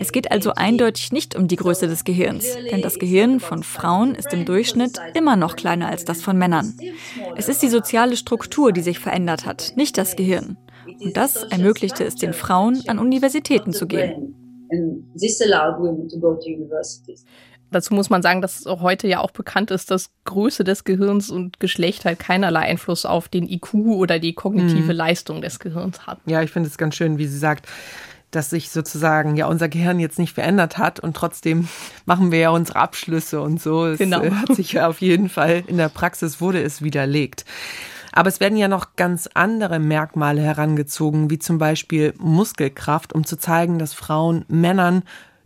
[0.00, 4.16] Es geht also eindeutig nicht um die Größe des Gehirns, denn das Gehirn von Frauen
[4.16, 6.74] ist im Durchschnitt immer noch kleiner als das von Männern.
[7.36, 10.56] Es ist die soziale Struktur, die sich verändert hat, nicht das Gehirn.
[11.00, 14.34] Und das ermöglichte es den Frauen, an Universitäten zu gehen.
[17.74, 21.58] Dazu muss man sagen, dass heute ja auch bekannt ist, dass Größe des Gehirns und
[21.58, 24.98] Geschlecht halt keinerlei Einfluss auf den IQ oder die kognitive mhm.
[24.98, 26.18] Leistung des Gehirns hat.
[26.26, 27.66] Ja, ich finde es ganz schön, wie sie sagt,
[28.30, 31.68] dass sich sozusagen ja unser Gehirn jetzt nicht verändert hat und trotzdem
[32.06, 33.86] machen wir ja unsere Abschlüsse und so.
[33.86, 34.22] Es genau.
[34.22, 37.44] hat sich ja auf jeden Fall in der Praxis wurde es widerlegt.
[38.12, 43.36] Aber es werden ja noch ganz andere Merkmale herangezogen, wie zum Beispiel Muskelkraft, um zu
[43.36, 45.02] zeigen, dass Frauen Männern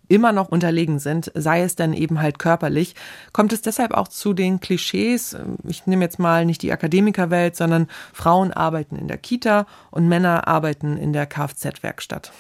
[0.09, 2.95] immer noch unterlegen sind, sei es denn eben halt körperlich,
[3.33, 5.37] kommt es deshalb auch zu den Klischees.
[5.65, 10.49] Ich nehme jetzt mal nicht die Akademikerwelt, sondern Frauen arbeiten in der Kita und Männer
[10.49, 12.33] arbeiten in der Kfz-Werkstatt.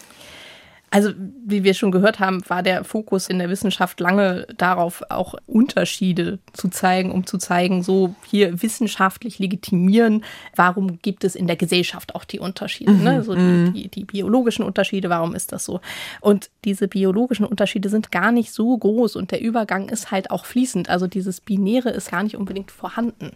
[0.91, 1.13] Also,
[1.45, 6.39] wie wir schon gehört haben, war der Fokus in der Wissenschaft lange darauf, auch Unterschiede
[6.55, 10.25] zu zeigen, um zu zeigen, so hier wissenschaftlich legitimieren,
[10.57, 12.99] warum gibt es in der Gesellschaft auch die Unterschiede, ne?
[12.99, 13.05] mhm.
[13.05, 13.23] ne?
[13.23, 13.73] so die, mhm.
[13.75, 15.81] die, die, biologischen Unterschiede, warum ist das so?
[16.23, 20.47] Und diese biologischen Unterschiede sind gar nicht so groß und der Übergang ist halt auch
[20.47, 20.89] fließend.
[20.89, 23.33] Also dieses Binäre ist gar nicht unbedingt vorhanden.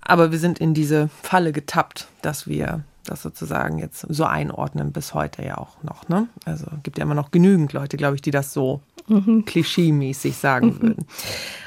[0.00, 5.14] Aber wir sind in diese Falle getappt, dass wir das sozusagen jetzt so einordnen bis
[5.14, 6.08] heute ja auch noch.
[6.08, 6.28] Ne?
[6.44, 9.44] Also gibt ja immer noch genügend Leute, glaube ich, die das so mhm.
[9.44, 10.82] klischee-mäßig sagen mhm.
[10.82, 11.06] würden.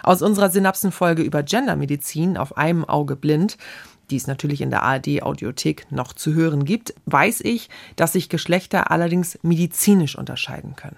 [0.03, 3.57] Aus unserer Synapsenfolge über Gendermedizin auf einem Auge blind
[4.09, 8.29] die es natürlich in der ARD Audiothek noch zu hören gibt, weiß ich, dass sich
[8.29, 10.97] Geschlechter allerdings medizinisch unterscheiden können.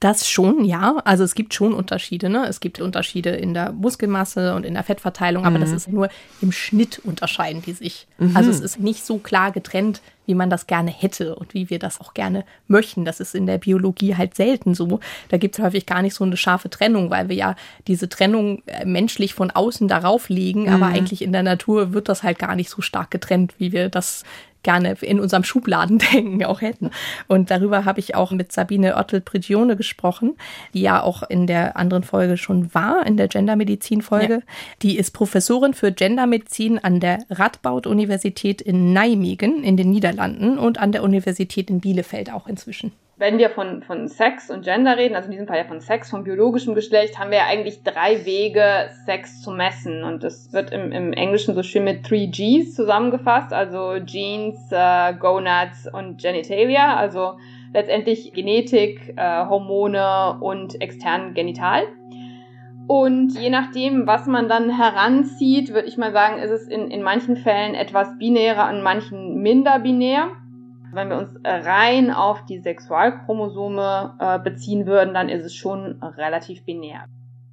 [0.00, 0.96] Das schon, ja.
[1.04, 2.30] Also es gibt schon Unterschiede.
[2.30, 2.46] Ne?
[2.46, 5.60] Es gibt Unterschiede in der Muskelmasse und in der Fettverteilung, aber mhm.
[5.60, 6.08] das ist nur
[6.40, 8.06] im Schnitt unterscheiden die sich.
[8.16, 8.34] Mhm.
[8.34, 11.78] Also es ist nicht so klar getrennt, wie man das gerne hätte und wie wir
[11.78, 13.04] das auch gerne möchten.
[13.04, 15.00] Das ist in der Biologie halt selten so.
[15.28, 18.62] Da gibt es häufig gar nicht so eine scharfe Trennung, weil wir ja diese Trennung
[18.66, 20.68] äh, menschlich von außen darauf legen, mhm.
[20.68, 23.88] aber eigentlich in der Natur wird das halt gar nicht so stark getrennt, wie wir
[23.88, 24.22] das
[24.62, 26.90] gerne in unserem Schubladendenken auch hätten.
[27.28, 30.36] Und darüber habe ich auch mit Sabine Ottel-Prigione gesprochen,
[30.74, 34.34] die ja auch in der anderen Folge schon war, in der Gendermedizin-Folge.
[34.34, 34.40] Ja.
[34.82, 40.92] Die ist Professorin für Gendermedizin an der Radboud-Universität in Nijmegen in den Niederlanden und an
[40.92, 45.26] der Universität in Bielefeld auch inzwischen wenn wir von, von Sex und Gender reden, also
[45.26, 48.88] in diesem Fall ja von Sex, von biologischem Geschlecht, haben wir ja eigentlich drei Wege,
[49.04, 50.04] Sex zu messen.
[50.04, 55.12] Und das wird im, im Englischen so schön mit 3 Gs zusammengefasst, also Genes, äh,
[55.20, 57.34] Gonads und Genitalia, also
[57.74, 61.82] letztendlich Genetik, äh, Hormone und extern Genital.
[62.86, 67.02] Und je nachdem, was man dann heranzieht, würde ich mal sagen, ist es in, in
[67.02, 70.30] manchen Fällen etwas binärer, an manchen minder binär.
[70.92, 76.64] Wenn wir uns rein auf die Sexualchromosome äh, beziehen würden, dann ist es schon relativ
[76.64, 77.04] binär.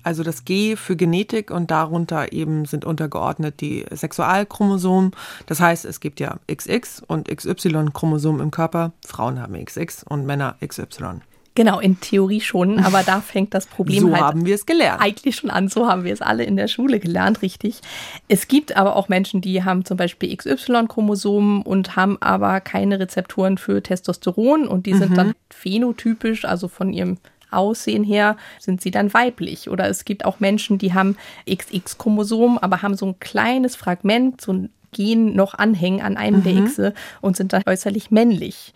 [0.03, 5.11] Also das G für Genetik und darunter eben sind untergeordnet die Sexualchromosomen.
[5.47, 8.93] Das heißt, es gibt ja XX und XY-Chromosomen im Körper.
[9.05, 11.19] Frauen haben XX und Männer XY.
[11.57, 15.01] Genau, in Theorie schon, aber da fängt das Problem so halt haben wir es gelernt.
[15.01, 15.69] eigentlich schon an.
[15.69, 17.81] So haben wir es alle in der Schule gelernt, richtig.
[18.27, 23.57] Es gibt aber auch Menschen, die haben zum Beispiel XY-Chromosomen und haben aber keine Rezeptoren
[23.57, 24.99] für Testosteron und die mhm.
[24.99, 27.17] sind dann phänotypisch, also von ihrem
[27.49, 29.67] Aussehen her sind sie dann weiblich.
[29.67, 31.17] Oder es gibt auch Menschen, die haben
[31.49, 36.43] XX-Chromosom, aber haben so ein kleines Fragment, so ein Gen noch anhängen an einem mhm.
[36.43, 38.75] der Xe und sind dann äußerlich männlich.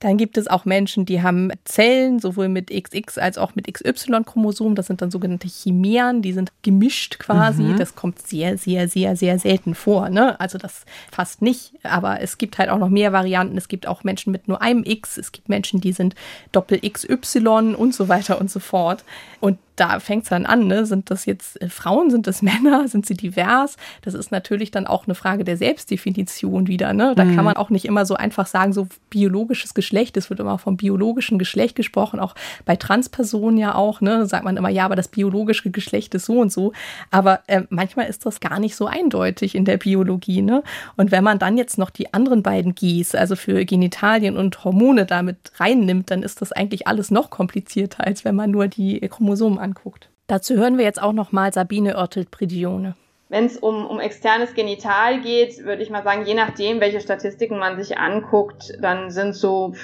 [0.00, 4.74] Dann gibt es auch Menschen, die haben Zellen, sowohl mit XX als auch mit XY-Chromosomen.
[4.74, 7.62] Das sind dann sogenannte Chimären, die sind gemischt quasi.
[7.62, 7.78] Mhm.
[7.78, 10.10] Das kommt sehr, sehr, sehr, sehr selten vor.
[10.10, 10.38] Ne?
[10.38, 11.72] Also das fast nicht.
[11.82, 13.56] Aber es gibt halt auch noch mehr Varianten.
[13.56, 15.16] Es gibt auch Menschen mit nur einem X.
[15.16, 16.14] Es gibt Menschen, die sind
[16.52, 19.04] Doppel-XY und so weiter und so fort.
[19.40, 20.86] Und da fängt es dann an, ne?
[20.86, 23.76] Sind das jetzt äh, Frauen, sind das Männer, sind sie divers?
[24.02, 27.14] Das ist natürlich dann auch eine Frage der Selbstdefinition wieder, ne?
[27.14, 27.36] Da mhm.
[27.36, 30.76] kann man auch nicht immer so einfach sagen, so biologisches Geschlecht, es wird immer vom
[30.76, 34.26] biologischen Geschlecht gesprochen, auch bei Transpersonen ja auch, ne?
[34.26, 36.72] Sagt man immer, ja, aber das biologische Geschlecht ist so und so.
[37.10, 40.62] Aber äh, manchmal ist das gar nicht so eindeutig in der Biologie, ne?
[40.96, 45.06] Und wenn man dann jetzt noch die anderen beiden Gs, also für Genitalien und Hormone
[45.06, 49.58] damit reinnimmt, dann ist das eigentlich alles noch komplizierter, als wenn man nur die Chromosomen
[49.58, 50.08] anguckt.
[50.26, 52.96] Dazu hören wir jetzt auch noch mal Sabine Oertelt-Pridione.
[53.28, 57.58] Wenn es um, um externes Genital geht, würde ich mal sagen, je nachdem, welche Statistiken
[57.58, 59.74] man sich anguckt, dann sind so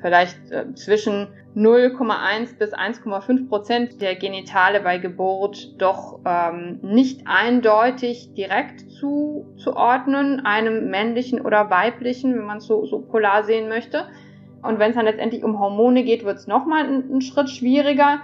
[0.00, 8.32] vielleicht äh, zwischen 0,1 bis 1,5 Prozent der Genitale bei Geburt doch ähm, nicht eindeutig
[8.34, 14.06] direkt zuzuordnen, einem männlichen oder weiblichen, wenn man es so, so polar sehen möchte.
[14.62, 18.20] Und wenn es dann letztendlich um Hormone geht, wird es nochmal einen Schritt schwieriger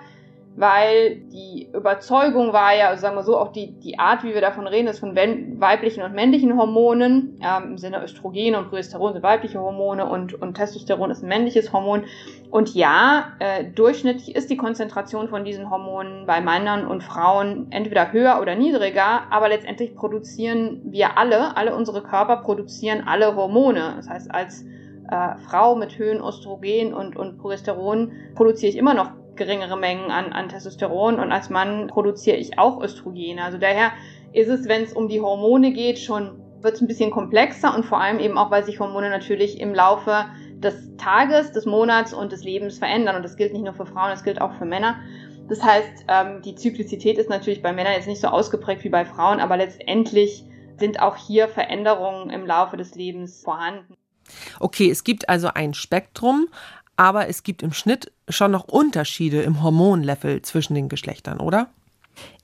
[0.56, 4.40] weil die Überzeugung war ja, also sagen wir so, auch die, die Art, wie wir
[4.40, 7.40] davon reden, ist von weiblichen und männlichen Hormonen.
[7.40, 11.72] Ähm, Im Sinne Östrogen und Progesteron sind weibliche Hormone und, und Testosteron ist ein männliches
[11.72, 12.04] Hormon.
[12.50, 18.12] Und ja, äh, durchschnittlich ist die Konzentration von diesen Hormonen bei Männern und Frauen entweder
[18.12, 23.94] höher oder niedriger, aber letztendlich produzieren wir alle, alle unsere Körper produzieren alle Hormone.
[23.96, 24.64] Das heißt, als
[25.10, 30.32] äh, Frau mit Höhen Östrogen und, und Progesteron produziere ich immer noch geringere Mengen an,
[30.32, 33.42] an Testosteron und als Mann produziere ich auch Östrogene.
[33.42, 33.92] Also daher
[34.32, 37.84] ist es, wenn es um die Hormone geht, schon wird es ein bisschen komplexer und
[37.84, 42.32] vor allem eben auch, weil sich Hormone natürlich im Laufe des Tages, des Monats und
[42.32, 43.16] des Lebens verändern.
[43.16, 44.96] Und das gilt nicht nur für Frauen, das gilt auch für Männer.
[45.48, 49.04] Das heißt, ähm, die Zyklizität ist natürlich bei Männern jetzt nicht so ausgeprägt wie bei
[49.04, 50.44] Frauen, aber letztendlich
[50.76, 53.94] sind auch hier Veränderungen im Laufe des Lebens vorhanden.
[54.60, 56.48] Okay, es gibt also ein Spektrum,
[56.98, 61.68] aber es gibt im Schnitt schon noch Unterschiede im Hormonlevel zwischen den Geschlechtern, oder?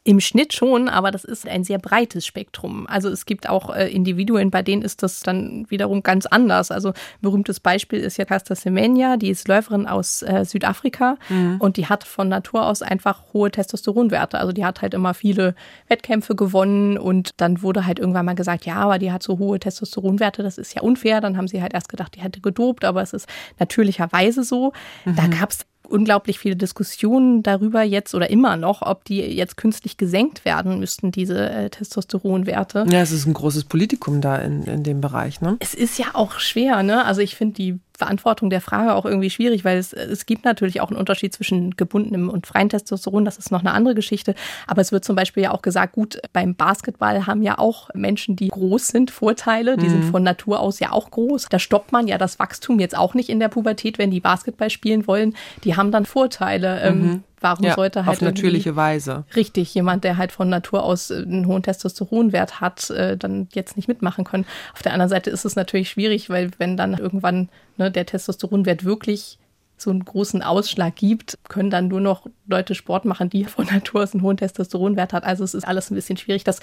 [0.07, 2.87] Im Schnitt schon, aber das ist ein sehr breites Spektrum.
[2.87, 6.71] Also es gibt auch äh, Individuen, bei denen ist das dann wiederum ganz anders.
[6.71, 11.57] Also ein berühmtes Beispiel ist ja Casta Semenya, die ist Läuferin aus äh, Südafrika mhm.
[11.59, 14.39] und die hat von Natur aus einfach hohe Testosteronwerte.
[14.39, 15.55] Also die hat halt immer viele
[15.89, 19.59] Wettkämpfe gewonnen und dann wurde halt irgendwann mal gesagt, ja, aber die hat so hohe
[19.59, 21.23] Testosteronwerte, das ist ja unfair.
[21.23, 23.27] Dann haben sie halt erst gedacht, die hätte gedopt, aber es ist
[23.59, 24.75] natürlicherweise so.
[25.07, 25.17] Mhm.
[25.17, 29.97] Da gab es unglaublich viele Diskussionen darüber jetzt oder immer noch, ob die jetzt künstlich
[29.97, 32.87] gesenkt werden müssten, diese äh, Testosteronwerte.
[32.89, 35.41] Ja, es ist ein großes Politikum da in, in dem Bereich.
[35.41, 35.57] Ne?
[35.61, 37.05] Es ist ja auch schwer, ne?
[37.05, 40.81] Also ich finde die Beantwortung der Frage auch irgendwie schwierig, weil es, es gibt natürlich
[40.81, 43.25] auch einen Unterschied zwischen gebundenem und freien Testosteron.
[43.25, 44.35] Das ist noch eine andere Geschichte.
[44.67, 48.37] Aber es wird zum Beispiel ja auch gesagt, gut, beim Basketball haben ja auch Menschen,
[48.37, 49.77] die groß sind, Vorteile.
[49.77, 49.91] Die mhm.
[49.91, 51.47] sind von Natur aus ja auch groß.
[51.51, 54.71] Da stoppt man ja das Wachstum jetzt auch nicht in der Pubertät, wenn die Basketball
[54.71, 55.35] spielen wollen.
[55.63, 56.81] Die haben dann Vorteile.
[56.81, 57.23] Ähm, mhm.
[57.45, 61.47] Warum ja, sollte halt auf natürliche Weise richtig jemand, der halt von Natur aus einen
[61.47, 64.47] hohen Testosteronwert hat, äh, dann jetzt nicht mitmachen können?
[64.73, 68.87] Auf der anderen Seite ist es natürlich schwierig, weil wenn dann irgendwann ne, der Testosteronwert
[68.87, 69.39] wirklich
[69.77, 74.05] so einen großen Ausschlag gibt, können dann nur noch Leute Sport machen, die von Natur
[74.05, 75.25] aus einen hohen Testosteronwert hat.
[75.25, 76.45] Also es ist alles ein bisschen schwierig.
[76.45, 76.61] Das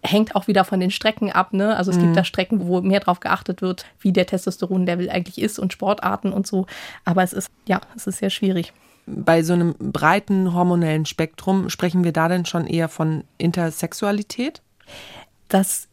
[0.00, 1.52] hängt auch wieder von den Strecken ab.
[1.52, 1.76] Ne?
[1.76, 2.02] Also es mhm.
[2.02, 6.32] gibt da Strecken, wo mehr darauf geachtet wird, wie der Testosteronlevel eigentlich ist und Sportarten
[6.32, 6.66] und so.
[7.04, 8.72] Aber es ist, ja, es ist sehr schwierig
[9.06, 14.62] bei so einem breiten hormonellen Spektrum sprechen wir da denn schon eher von Intersexualität?
[15.48, 15.88] Das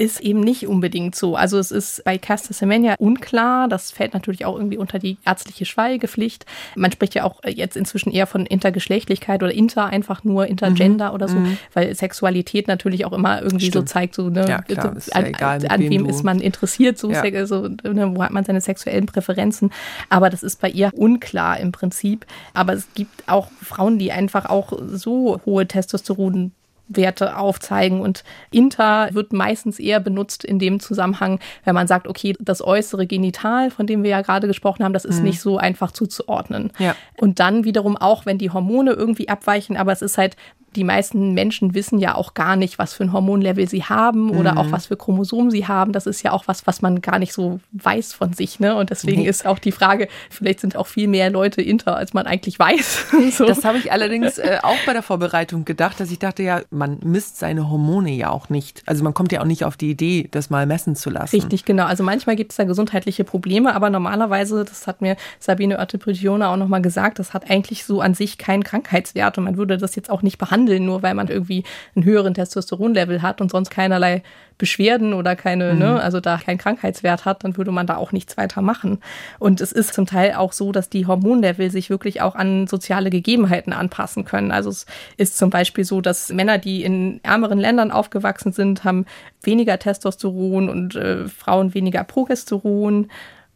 [0.00, 1.36] ist eben nicht unbedingt so.
[1.36, 3.68] Also es ist bei Caster Semenya unklar.
[3.68, 6.46] Das fällt natürlich auch irgendwie unter die ärztliche Schweigepflicht.
[6.74, 11.14] Man spricht ja auch jetzt inzwischen eher von Intergeschlechtlichkeit oder Inter einfach nur Intergender mhm.
[11.14, 11.58] oder so, mhm.
[11.74, 13.88] weil Sexualität natürlich auch immer irgendwie Stimmt.
[13.88, 16.96] so zeigt, so ne, ja, klar, so, an, egal, an wem, wem ist man interessiert,
[16.96, 17.46] so, ja.
[17.46, 19.70] so ne, wo hat man seine sexuellen Präferenzen.
[20.08, 22.24] Aber das ist bei ihr unklar im Prinzip.
[22.54, 26.52] Aber es gibt auch Frauen, die einfach auch so hohe Testosteron
[26.90, 28.00] Werte aufzeigen.
[28.00, 33.06] Und Inter wird meistens eher benutzt in dem Zusammenhang, wenn man sagt, okay, das äußere
[33.06, 35.24] Genital, von dem wir ja gerade gesprochen haben, das ist mhm.
[35.24, 36.72] nicht so einfach zuzuordnen.
[36.78, 36.94] Ja.
[37.16, 40.36] Und dann wiederum auch, wenn die Hormone irgendwie abweichen, aber es ist halt
[40.76, 44.52] die meisten Menschen wissen ja auch gar nicht, was für ein Hormonlevel sie haben oder
[44.52, 44.58] mhm.
[44.58, 45.92] auch was für Chromosomen sie haben.
[45.92, 48.60] Das ist ja auch was, was man gar nicht so weiß von sich.
[48.60, 48.76] Ne?
[48.76, 49.28] Und deswegen nee.
[49.28, 53.06] ist auch die Frage, vielleicht sind auch viel mehr Leute inter, als man eigentlich weiß.
[53.32, 53.46] so.
[53.46, 56.98] Das habe ich allerdings äh, auch bei der Vorbereitung gedacht, dass ich dachte, ja, man
[57.02, 58.84] misst seine Hormone ja auch nicht.
[58.86, 61.34] Also man kommt ja auch nicht auf die Idee, das mal messen zu lassen.
[61.34, 61.86] Richtig, genau.
[61.86, 66.56] Also manchmal gibt es da gesundheitliche Probleme, aber normalerweise, das hat mir Sabine Oette-Prigione auch
[66.56, 70.10] nochmal gesagt, das hat eigentlich so an sich keinen Krankheitswert und man würde das jetzt
[70.10, 74.22] auch nicht behandeln behandeln, nur weil man irgendwie einen höheren Testosteronlevel hat und sonst keinerlei
[74.58, 75.78] Beschwerden oder keine, ne, mhm.
[75.78, 78.98] ne, also da keinen Krankheitswert hat, dann würde man da auch nichts weiter machen.
[79.38, 83.08] Und es ist zum Teil auch so, dass die Hormonlevel sich wirklich auch an soziale
[83.08, 84.52] Gegebenheiten anpassen können.
[84.52, 89.06] Also es ist zum Beispiel so, dass Männer, die in ärmeren Ländern aufgewachsen sind, haben
[89.42, 93.08] weniger Testosteron und äh, Frauen weniger Progesteron.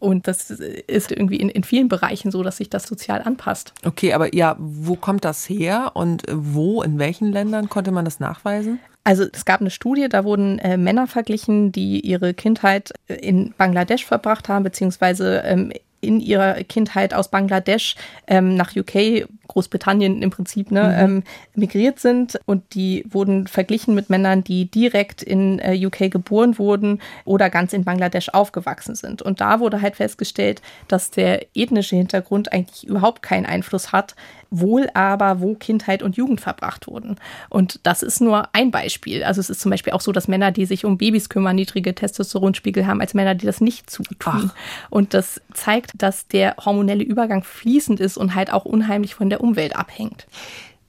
[0.05, 3.73] Und das ist irgendwie in, in vielen Bereichen so, dass sich das sozial anpasst.
[3.87, 8.21] Okay, aber ja, wo kommt das her und wo, in welchen Ländern konnte man das
[8.21, 8.81] nachweisen?
[9.03, 14.05] Also es gab eine Studie, da wurden äh, Männer verglichen, die ihre Kindheit in Bangladesch
[14.05, 20.71] verbracht haben, beziehungsweise ähm, in ihrer Kindheit aus Bangladesch ähm, nach UK, Großbritannien im Prinzip,
[20.71, 21.17] ne, mhm.
[21.17, 21.23] ähm,
[21.55, 27.01] migriert sind und die wurden verglichen mit Männern, die direkt in äh, UK geboren wurden
[27.25, 29.23] oder ganz in Bangladesch aufgewachsen sind.
[29.23, 34.15] Und da wurde halt festgestellt, dass der ethnische Hintergrund eigentlich überhaupt keinen Einfluss hat,
[34.61, 37.17] wohl aber, wo Kindheit und Jugend verbracht wurden.
[37.51, 39.25] Und das ist nur ein Beispiel.
[39.25, 41.95] Also es ist zum Beispiel auch so, dass Männer, die sich um Babys kümmern, niedrige
[41.95, 44.51] Testosteronspiegel haben, als Männer, die das nicht zutun.
[44.53, 44.55] Ach.
[44.91, 49.34] Und das zeigt, dass der hormonelle Übergang fließend ist und halt auch unheimlich von der
[49.41, 50.27] Umwelt abhängt.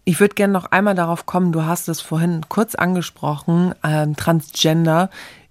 [0.04, 5.10] Ich würde gerne noch einmal darauf kommen, du hast es vorhin kurz angesprochen, ähm, Transgender.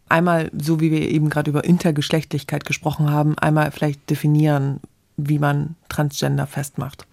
[0.09, 4.81] Einmal, so wie wir eben gerade über Intergeschlechtlichkeit gesprochen haben, einmal vielleicht definieren,
[5.17, 7.07] wie man Transgender festmacht.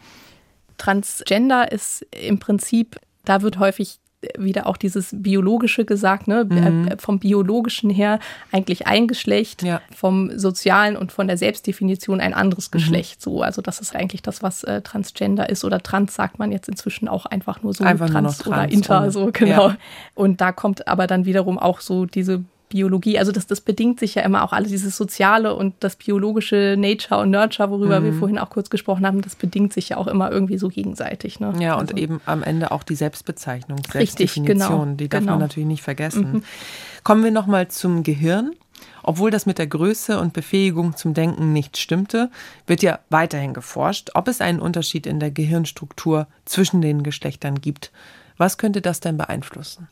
[0.77, 3.99] Transgender ist im Prinzip, da wird häufig
[4.37, 6.45] wieder auch dieses Biologische gesagt, ne?
[6.47, 6.87] Mhm.
[6.87, 8.19] Äh, vom Biologischen her
[8.51, 9.81] eigentlich ein Geschlecht, ja.
[9.95, 12.77] vom Sozialen und von der Selbstdefinition ein anderes mhm.
[12.77, 13.19] Geschlecht.
[13.19, 13.23] Mhm.
[13.23, 15.63] So, also das ist eigentlich das, was äh, Transgender ist.
[15.63, 18.71] Oder Trans sagt man jetzt inzwischen auch einfach nur so einfach Trans, nur trans oder
[18.71, 19.69] Inter, so genau.
[19.69, 19.77] Ja.
[20.13, 24.15] Und da kommt aber dann wiederum auch so diese Biologie, also das, das bedingt sich
[24.15, 28.05] ja immer auch alles, dieses Soziale und das biologische Nature und Nurture, worüber mhm.
[28.05, 31.39] wir vorhin auch kurz gesprochen haben, das bedingt sich ja auch immer irgendwie so gegenseitig.
[31.39, 31.53] Ne?
[31.59, 31.93] Ja, also.
[31.93, 35.33] und eben am Ende auch die Selbstbezeichnung, Selbstdefinition, genau, die darf genau.
[35.33, 36.31] man natürlich nicht vergessen.
[36.31, 36.43] Mhm.
[37.03, 38.51] Kommen wir nochmal zum Gehirn.
[39.03, 42.29] Obwohl das mit der Größe und Befähigung zum Denken nicht stimmte,
[42.67, 47.91] wird ja weiterhin geforscht, ob es einen Unterschied in der Gehirnstruktur zwischen den Geschlechtern gibt.
[48.37, 49.87] Was könnte das denn beeinflussen?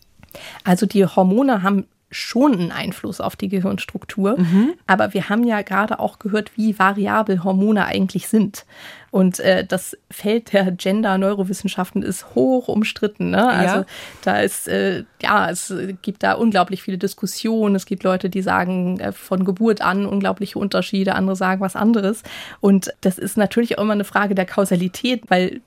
[0.64, 4.40] Also die Hormone haben schon einen Einfluss auf die Gehirnstruktur.
[4.40, 4.74] Mhm.
[4.88, 8.66] Aber wir haben ja gerade auch gehört, wie variabel Hormone eigentlich sind.
[9.12, 13.32] Und äh, das Feld der Gender-Neurowissenschaften ist hoch umstritten.
[13.32, 13.48] Ne?
[13.48, 13.86] Also ja.
[14.24, 17.76] da ist, äh, ja, es gibt da unglaublich viele Diskussionen.
[17.76, 22.24] Es gibt Leute, die sagen äh, von Geburt an unglaubliche Unterschiede, andere sagen was anderes.
[22.60, 25.62] Und das ist natürlich auch immer eine Frage der Kausalität, weil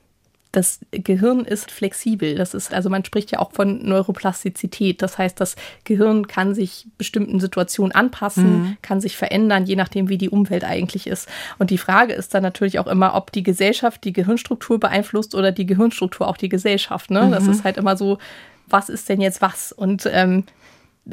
[0.53, 2.35] das Gehirn ist flexibel.
[2.35, 5.01] Das ist, also man spricht ja auch von Neuroplastizität.
[5.01, 8.77] Das heißt, das Gehirn kann sich bestimmten Situationen anpassen, mhm.
[8.83, 11.27] kann sich verändern, je nachdem, wie die Umwelt eigentlich ist.
[11.57, 15.51] Und die Frage ist dann natürlich auch immer, ob die Gesellschaft die Gehirnstruktur beeinflusst oder
[15.51, 17.09] die Gehirnstruktur auch die Gesellschaft.
[17.09, 17.23] Ne?
[17.23, 17.31] Mhm.
[17.31, 18.19] Das ist halt immer so,
[18.67, 19.71] was ist denn jetzt was?
[19.71, 20.43] Und ähm,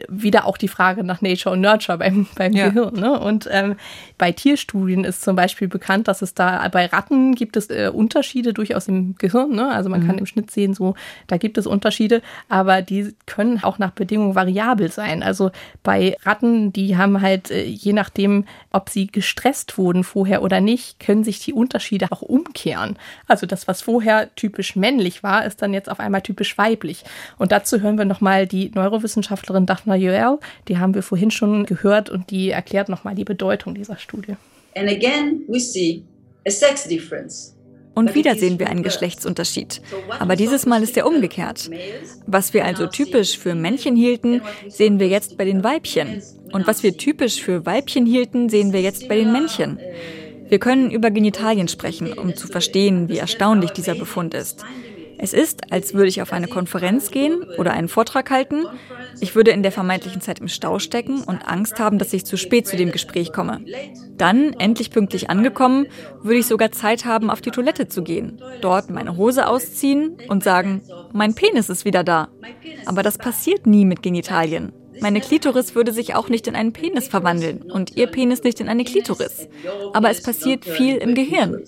[0.09, 2.69] wieder auch die Frage nach Nature und Nurture beim, beim ja.
[2.69, 2.95] Gehirn.
[2.95, 3.19] Ne?
[3.19, 3.77] Und ähm,
[4.19, 8.53] bei Tierstudien ist zum Beispiel bekannt, dass es da bei Ratten gibt es äh, Unterschiede
[8.53, 9.51] durchaus im Gehirn.
[9.51, 9.69] Ne?
[9.69, 10.07] Also man mhm.
[10.07, 10.95] kann im Schnitt sehen, so
[11.27, 15.23] da gibt es Unterschiede, aber die können auch nach Bedingungen variabel sein.
[15.23, 15.51] Also
[15.83, 21.01] bei Ratten, die haben halt äh, je nachdem, ob sie gestresst wurden vorher oder nicht,
[21.01, 22.97] können sich die Unterschiede auch umkehren.
[23.27, 27.05] Also das, was vorher typisch männlich war, ist dann jetzt auf einmal typisch weiblich.
[27.39, 32.11] Und dazu hören wir nochmal die Neurowissenschaftlerin Daphna Joel, die haben wir vorhin schon gehört
[32.11, 34.37] und die erklärt nochmal die Bedeutung dieser Studie.
[34.77, 36.03] And again we see
[36.47, 37.57] a sex difference.
[37.95, 39.83] Und wieder sehen wir einen Geschlechtsunterschied.
[40.21, 41.71] Aber dieses Mal ist er umgekehrt.
[42.27, 46.23] Was wir also typisch für Männchen hielten, sehen wir jetzt bei den Weibchen.
[46.53, 49.81] Und was wir typisch für Weibchen hielten, sehen wir jetzt bei den Männchen.
[50.49, 54.65] Wir können über Genitalien sprechen, um zu verstehen, wie erstaunlich dieser Befund ist.
[55.23, 58.65] Es ist, als würde ich auf eine Konferenz gehen oder einen Vortrag halten.
[59.21, 62.39] Ich würde in der vermeintlichen Zeit im Stau stecken und Angst haben, dass ich zu
[62.39, 63.61] spät zu dem Gespräch komme.
[64.17, 65.87] Dann, endlich pünktlich angekommen,
[66.23, 70.43] würde ich sogar Zeit haben, auf die Toilette zu gehen, dort meine Hose ausziehen und
[70.43, 70.81] sagen,
[71.13, 72.29] mein Penis ist wieder da.
[72.87, 74.73] Aber das passiert nie mit Genitalien.
[75.03, 78.71] Meine Klitoris würde sich auch nicht in einen Penis verwandeln und ihr Penis nicht in
[78.71, 79.49] eine Klitoris.
[79.93, 81.63] Aber es passiert viel im Gehirn.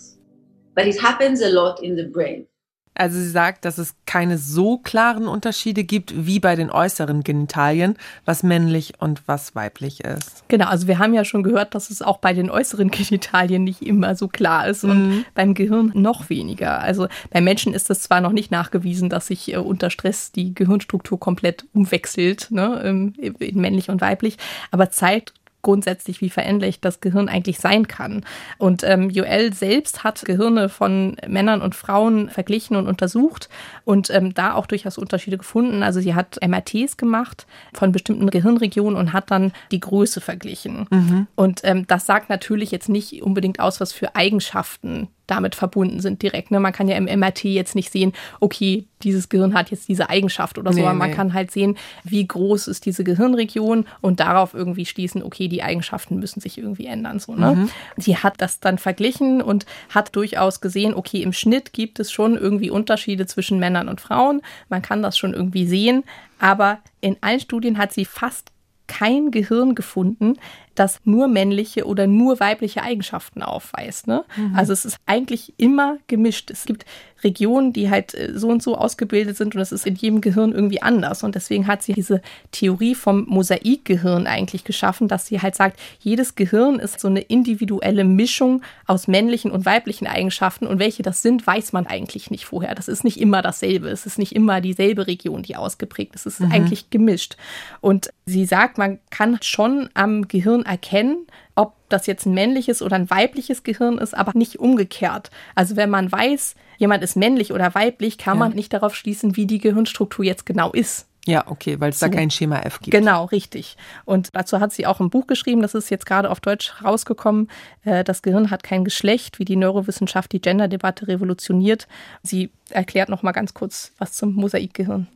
[0.75, 2.47] But it happens a lot in the brain.
[2.95, 7.97] Also sie sagt, dass es keine so klaren Unterschiede gibt wie bei den äußeren Genitalien,
[8.27, 10.45] was männlich und was weiblich ist.
[10.49, 13.83] Genau, also wir haben ja schon gehört, dass es auch bei den äußeren Genitalien nicht
[13.83, 15.25] immer so klar ist und mhm.
[15.35, 16.81] beim Gehirn noch weniger.
[16.81, 20.55] Also bei Menschen ist es zwar noch nicht nachgewiesen, dass sich äh, unter Stress die
[20.55, 24.37] Gehirnstruktur komplett umwechselt, ne, in männlich und weiblich,
[24.71, 25.33] aber Zeit
[25.63, 28.25] grundsätzlich, wie veränderlich das Gehirn eigentlich sein kann.
[28.59, 33.49] Und ähm, Joel selbst hat Gehirne von Männern und Frauen verglichen und untersucht
[33.85, 35.83] und ähm, da auch durchaus Unterschiede gefunden.
[35.83, 40.87] Also sie hat MRTs gemacht von bestimmten Gehirnregionen und hat dann die Größe verglichen.
[40.91, 41.27] Mhm.
[41.37, 46.23] Und ähm, das sagt natürlich jetzt nicht unbedingt aus, was für Eigenschaften damit verbunden sind
[46.23, 46.51] direkt.
[46.51, 46.61] Ne?
[46.61, 50.59] Man kann ja im MRT jetzt nicht sehen, okay, dieses Gehirn hat jetzt diese Eigenschaft
[50.59, 51.17] oder so, nee, aber man nee.
[51.17, 56.19] kann halt sehen, wie groß ist diese Gehirnregion und darauf irgendwie schließen, okay, die Eigenschaften
[56.19, 57.19] müssen sich irgendwie ändern.
[57.19, 57.55] So, ne?
[57.55, 57.71] Mhm.
[57.97, 62.37] Sie hat das dann verglichen und hat durchaus gesehen, okay, im Schnitt gibt es schon
[62.37, 64.43] irgendwie Unterschiede zwischen Männern und Frauen.
[64.69, 66.05] Man kann das schon irgendwie sehen,
[66.39, 68.53] aber in allen Studien hat sie fast
[68.87, 70.37] kein Gehirn gefunden,
[70.75, 74.07] das nur männliche oder nur weibliche Eigenschaften aufweist.
[74.07, 74.25] Ne?
[74.37, 74.55] Mhm.
[74.57, 76.51] Also es ist eigentlich immer gemischt.
[76.51, 76.85] Es gibt
[77.25, 80.53] Regionen, die halt äh, so und so ausgebildet sind und es ist in jedem Gehirn
[80.53, 81.23] irgendwie anders.
[81.23, 82.21] Und deswegen hat sie diese
[82.51, 88.05] Theorie vom Mosaikgehirn eigentlich geschaffen, dass sie halt sagt, jedes Gehirn ist so eine individuelle
[88.05, 92.75] Mischung aus männlichen und weiblichen Eigenschaften und welche das sind, weiß man eigentlich nicht vorher.
[92.75, 93.89] Das ist nicht immer dasselbe.
[93.89, 96.27] Es ist nicht immer dieselbe Region, die ausgeprägt ist.
[96.27, 96.53] Es ist mhm.
[96.53, 97.37] eigentlich gemischt.
[97.81, 102.97] Und sie sagt, man kann schon am Gehirn erkennen, ob das jetzt ein männliches oder
[102.97, 105.31] ein weibliches Gehirn ist, aber nicht umgekehrt.
[105.55, 108.41] Also wenn man weiß, jemand ist männlich oder weiblich, kann ja.
[108.41, 111.07] man nicht darauf schließen, wie die Gehirnstruktur jetzt genau ist.
[111.25, 112.91] Ja, okay, weil es da kein Schema F gibt.
[112.91, 113.77] Genau, richtig.
[114.05, 117.49] Und dazu hat sie auch ein Buch geschrieben, das ist jetzt gerade auf Deutsch rausgekommen.
[117.85, 121.87] Äh, das Gehirn hat kein Geschlecht, wie die Neurowissenschaft die Gender-Debatte revolutioniert.
[122.25, 125.07] Sie erklärt noch mal ganz kurz was zum Mosaikgehirn.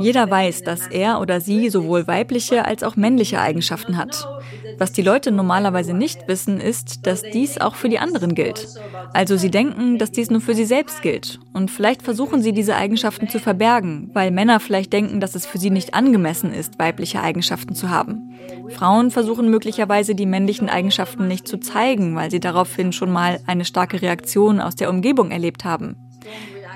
[0.00, 4.28] Jeder weiß, dass er oder sie sowohl weibliche als auch männliche Eigenschaften hat.
[4.76, 8.68] Was die Leute normalerweise nicht wissen, ist, dass dies auch für die anderen gilt.
[9.14, 11.38] Also sie denken, dass dies nur für sie selbst gilt.
[11.52, 15.58] Und vielleicht versuchen sie diese Eigenschaften zu verbergen, weil Männer vielleicht denken, dass es für
[15.58, 18.34] sie nicht angemessen ist, weibliche Eigenschaften zu haben.
[18.70, 23.64] Frauen versuchen möglicherweise die männlichen Eigenschaften nicht zu zeigen, weil sie daraufhin schon mal eine
[23.64, 25.96] starke Reaktion aus der Umgebung erlebt haben.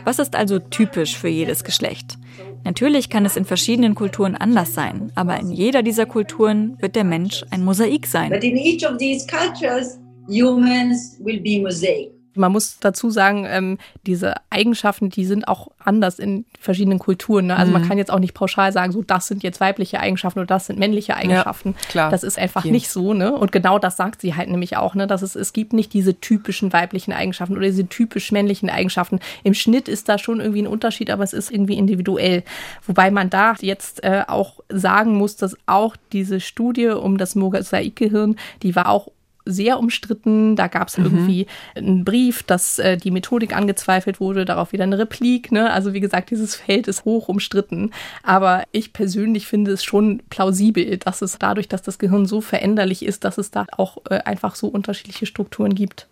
[0.09, 2.17] Was ist also typisch für jedes Geschlecht?
[2.65, 7.05] Natürlich kann es in verschiedenen Kulturen anders sein, aber in jeder dieser Kulturen wird der
[7.05, 8.31] Mensch ein Mosaik sein.
[8.31, 12.18] But in each of these cultures, humans will be mosaic.
[12.39, 17.47] Man muss dazu sagen, ähm, diese Eigenschaften, die sind auch anders in verschiedenen Kulturen.
[17.47, 17.57] Ne?
[17.57, 17.81] Also mhm.
[17.81, 20.67] man kann jetzt auch nicht pauschal sagen, so das sind jetzt weibliche Eigenschaften oder das
[20.67, 21.71] sind männliche Eigenschaften.
[21.71, 22.11] Ja, klar.
[22.11, 22.75] Das ist einfach Jeden.
[22.75, 23.15] nicht so.
[23.15, 23.33] Ne?
[23.33, 25.07] Und genau das sagt sie halt nämlich auch, ne?
[25.07, 29.21] dass es, es gibt nicht diese typischen weiblichen Eigenschaften oder diese typisch männlichen Eigenschaften.
[29.43, 32.45] Im Schnitt ist da schon irgendwie ein Unterschied, aber es ist irgendwie individuell.
[32.87, 38.37] Wobei man da jetzt äh, auch sagen muss, dass auch diese Studie um das Mosaikgehirn,
[38.63, 39.09] die war auch
[39.49, 40.57] sehr umstritten.
[40.57, 41.05] Da gab es mhm.
[41.05, 45.51] irgendwie einen Brief, dass äh, die Methodik angezweifelt wurde, darauf wieder eine Replik.
[45.53, 45.71] Ne?
[45.71, 47.91] Also wie gesagt, dieses Feld ist hoch umstritten.
[48.23, 53.05] Aber ich persönlich finde es schon plausibel, dass es dadurch, dass das Gehirn so veränderlich
[53.05, 56.09] ist, dass es da auch äh, einfach so unterschiedliche Strukturen gibt.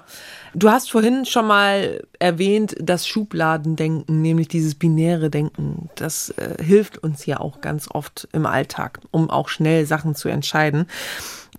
[0.54, 5.90] Du hast vorhin schon mal erwähnt, das Schubladendenken, nämlich dieses binäre Denken.
[5.96, 10.28] Das äh, hilft uns ja auch ganz oft im Alltag, um auch schnell Sachen zu
[10.28, 10.86] entscheiden.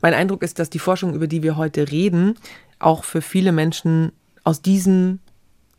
[0.01, 2.35] Mein Eindruck ist, dass die Forschung, über die wir heute reden,
[2.79, 4.11] auch für viele Menschen
[4.43, 5.19] aus diesem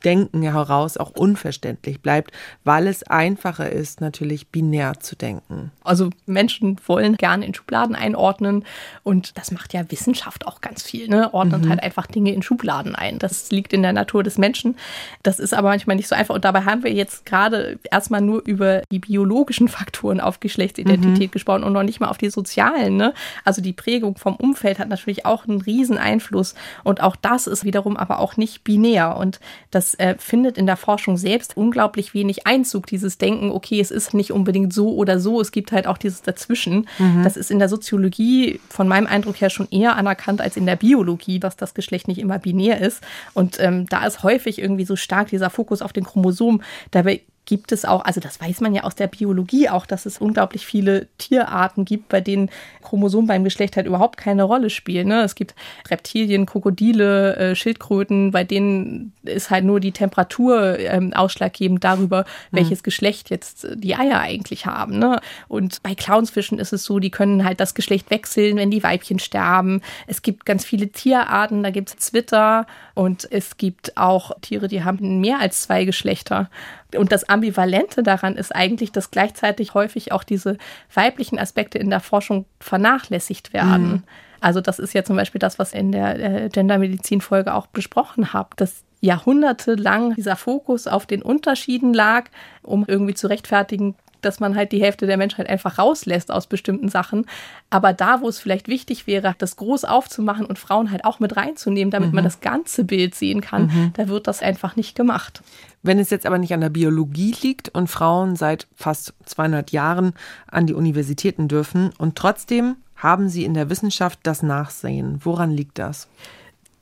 [0.04, 2.32] Denken heraus auch unverständlich bleibt,
[2.64, 5.72] weil es einfacher ist, natürlich binär zu denken.
[5.82, 8.64] Also Menschen wollen gerne in Schubladen einordnen
[9.02, 11.32] und das macht ja Wissenschaft auch ganz viel, ne?
[11.34, 11.68] Ordnet mhm.
[11.70, 13.18] halt einfach Dinge in Schubladen ein.
[13.18, 14.76] Das liegt in der Natur des Menschen.
[15.22, 18.42] Das ist aber manchmal nicht so einfach und dabei haben wir jetzt gerade erstmal nur
[18.46, 21.32] über die biologischen Faktoren auf Geschlechtsidentität mhm.
[21.32, 23.14] gesprochen und noch nicht mal auf die sozialen, ne?
[23.44, 27.64] Also die Prägung vom Umfeld hat natürlich auch einen riesen Einfluss und auch das ist
[27.64, 29.40] wiederum aber auch nicht binär und
[29.70, 33.90] das das äh, findet in der Forschung selbst unglaublich wenig Einzug, dieses Denken, okay, es
[33.90, 36.86] ist nicht unbedingt so oder so, es gibt halt auch dieses Dazwischen.
[36.98, 37.22] Mhm.
[37.24, 40.76] Das ist in der Soziologie von meinem Eindruck her schon eher anerkannt als in der
[40.76, 43.02] Biologie, dass das Geschlecht nicht immer binär ist.
[43.34, 46.62] Und ähm, da ist häufig irgendwie so stark dieser Fokus auf den Chromosomen.
[46.90, 50.18] Dabei gibt es auch, also das weiß man ja aus der Biologie auch, dass es
[50.18, 52.50] unglaublich viele Tierarten gibt, bei denen
[52.82, 55.08] Chromosomen beim Geschlecht halt überhaupt keine Rolle spielen.
[55.08, 55.22] Ne?
[55.22, 55.54] Es gibt
[55.90, 62.58] Reptilien, Krokodile, äh, Schildkröten, bei denen ist halt nur die Temperatur ähm, ausschlaggebend darüber, mhm.
[62.58, 64.98] welches Geschlecht jetzt die Eier eigentlich haben.
[64.98, 65.18] Ne?
[65.48, 69.18] Und bei Clownsfischen ist es so, die können halt das Geschlecht wechseln, wenn die Weibchen
[69.18, 69.80] sterben.
[70.06, 74.84] Es gibt ganz viele Tierarten, da gibt es Zwitter und es gibt auch Tiere, die
[74.84, 76.50] haben mehr als zwei Geschlechter.
[76.96, 80.56] Und das Ambivalente daran ist eigentlich, dass gleichzeitig häufig auch diese
[80.92, 83.88] weiblichen Aspekte in der Forschung vernachlässigt werden.
[83.88, 84.02] Mhm.
[84.40, 88.50] Also das ist ja zum Beispiel das, was in der äh, Gendermedizin-Folge auch besprochen habe,
[88.56, 92.26] dass jahrhundertelang dieser Fokus auf den Unterschieden lag,
[92.62, 96.88] um irgendwie zu rechtfertigen, dass man halt die Hälfte der Menschheit einfach rauslässt aus bestimmten
[96.88, 97.26] Sachen.
[97.70, 101.36] Aber da, wo es vielleicht wichtig wäre, das groß aufzumachen und Frauen halt auch mit
[101.36, 102.16] reinzunehmen, damit mhm.
[102.16, 103.92] man das ganze Bild sehen kann, mhm.
[103.94, 105.42] da wird das einfach nicht gemacht.
[105.88, 110.12] Wenn es jetzt aber nicht an der Biologie liegt und Frauen seit fast 200 Jahren
[110.46, 115.20] an die Universitäten dürfen und trotzdem haben sie in der Wissenschaft das Nachsehen.
[115.24, 116.06] Woran liegt das?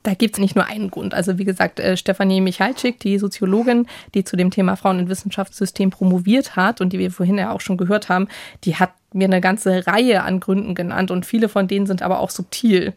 [0.02, 1.14] Da gibt es nicht nur einen Grund.
[1.14, 5.90] Also wie gesagt, äh, Stefanie Michalczyk, die Soziologin, die zu dem Thema Frauen- und Wissenschaftssystem
[5.90, 8.26] promoviert hat und die wir vorhin ja auch schon gehört haben,
[8.64, 12.18] die hat mir eine ganze Reihe an Gründen genannt und viele von denen sind aber
[12.18, 12.92] auch subtil.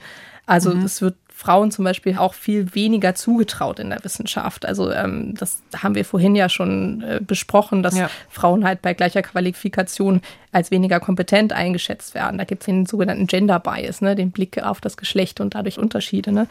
[0.47, 0.85] Also mhm.
[0.85, 4.65] es wird Frauen zum Beispiel auch viel weniger zugetraut in der Wissenschaft.
[4.65, 8.09] Also ähm, das haben wir vorhin ja schon äh, besprochen, dass ja.
[8.27, 10.19] Frauen halt bei gleicher Qualifikation
[10.51, 12.39] als weniger kompetent eingeschätzt werden.
[12.39, 15.79] Da gibt es den sogenannten Gender Bias, ne, den Blick auf das Geschlecht und dadurch
[15.79, 16.33] Unterschiede.
[16.33, 16.45] Ne.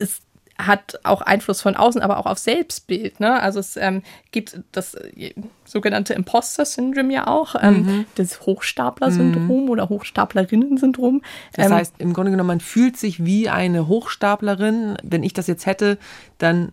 [0.00, 0.22] Es
[0.66, 3.20] hat auch Einfluss von außen, aber auch auf Selbstbild.
[3.20, 3.40] Ne?
[3.40, 5.34] Also es ähm, gibt das äh,
[5.64, 8.04] sogenannte Imposter-Syndrom ja auch, ähm, mhm.
[8.16, 9.70] das Hochstapler-Syndrom mhm.
[9.70, 11.22] oder Hochstaplerinnen-Syndrom.
[11.54, 14.96] Das ähm, heißt, im Grunde genommen, man fühlt sich wie eine Hochstaplerin.
[15.02, 15.98] Wenn ich das jetzt hätte,
[16.38, 16.72] dann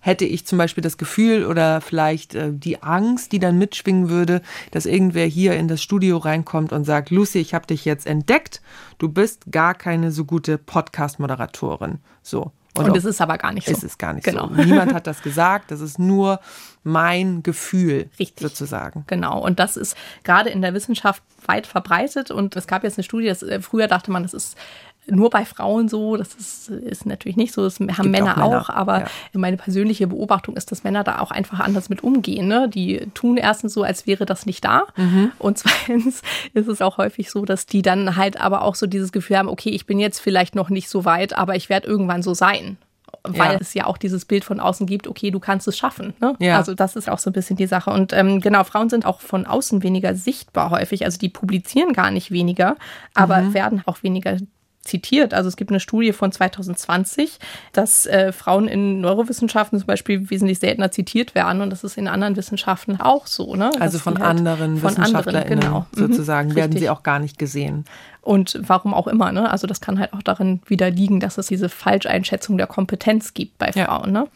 [0.00, 4.42] hätte ich zum Beispiel das Gefühl oder vielleicht äh, die Angst, die dann mitschwingen würde,
[4.70, 8.62] dass irgendwer hier in das Studio reinkommt und sagt, Lucy, ich habe dich jetzt entdeckt,
[8.98, 11.98] du bist gar keine so gute Podcast-Moderatorin.
[12.22, 12.52] So.
[12.76, 13.72] Und, und es ist aber gar nicht so.
[13.72, 14.48] Es ist gar nicht genau.
[14.48, 14.54] so.
[14.64, 15.70] Niemand hat das gesagt.
[15.70, 16.40] Das ist nur
[16.82, 18.46] mein Gefühl Richtig.
[18.46, 19.04] sozusagen.
[19.06, 19.40] Genau.
[19.40, 22.30] Und das ist gerade in der Wissenschaft weit verbreitet.
[22.30, 24.56] Und es gab jetzt eine Studie, das, äh, früher dachte man, das ist
[25.06, 26.16] nur bei Frauen so.
[26.16, 27.62] Das ist, ist natürlich nicht so.
[27.62, 29.06] Das haben Männer auch, Männer auch, aber ja.
[29.34, 32.48] meine persönliche Beobachtung ist, dass Männer da auch einfach anders mit umgehen.
[32.48, 32.68] Ne?
[32.68, 34.84] Die tun erstens so, als wäre das nicht da.
[34.96, 35.32] Mhm.
[35.38, 36.22] Und zweitens
[36.54, 39.48] ist es auch häufig so, dass die dann halt aber auch so dieses Gefühl haben,
[39.48, 42.76] okay, ich bin jetzt vielleicht noch nicht so weit, aber ich werde irgendwann so sein
[43.22, 43.58] weil ja.
[43.60, 46.14] es ja auch dieses Bild von außen gibt, okay, du kannst es schaffen.
[46.20, 46.34] Ne?
[46.38, 46.56] Ja.
[46.56, 47.90] Also das ist auch so ein bisschen die Sache.
[47.90, 51.04] Und ähm, genau, Frauen sind auch von außen weniger sichtbar häufig.
[51.04, 52.76] Also die publizieren gar nicht weniger,
[53.14, 53.54] aber mhm.
[53.54, 54.38] werden auch weniger
[54.82, 55.34] zitiert.
[55.34, 57.38] Also es gibt eine Studie von 2020,
[57.72, 62.08] dass äh, Frauen in Neurowissenschaften zum Beispiel wesentlich seltener zitiert werden und das ist in
[62.08, 63.56] anderen Wissenschaften auch so.
[63.56, 63.70] Ne?
[63.78, 65.86] Also von halt anderen von WissenschaftlerInnen genau.
[65.94, 66.08] Mhm.
[66.08, 67.84] sozusagen mhm, werden sie auch gar nicht gesehen.
[68.22, 69.32] Und warum auch immer.
[69.32, 69.50] Ne?
[69.50, 73.58] Also das kann halt auch darin wieder liegen, dass es diese Falscheinschätzung der Kompetenz gibt
[73.58, 74.14] bei Frauen.
[74.14, 74.22] Ja.
[74.22, 74.28] Ne?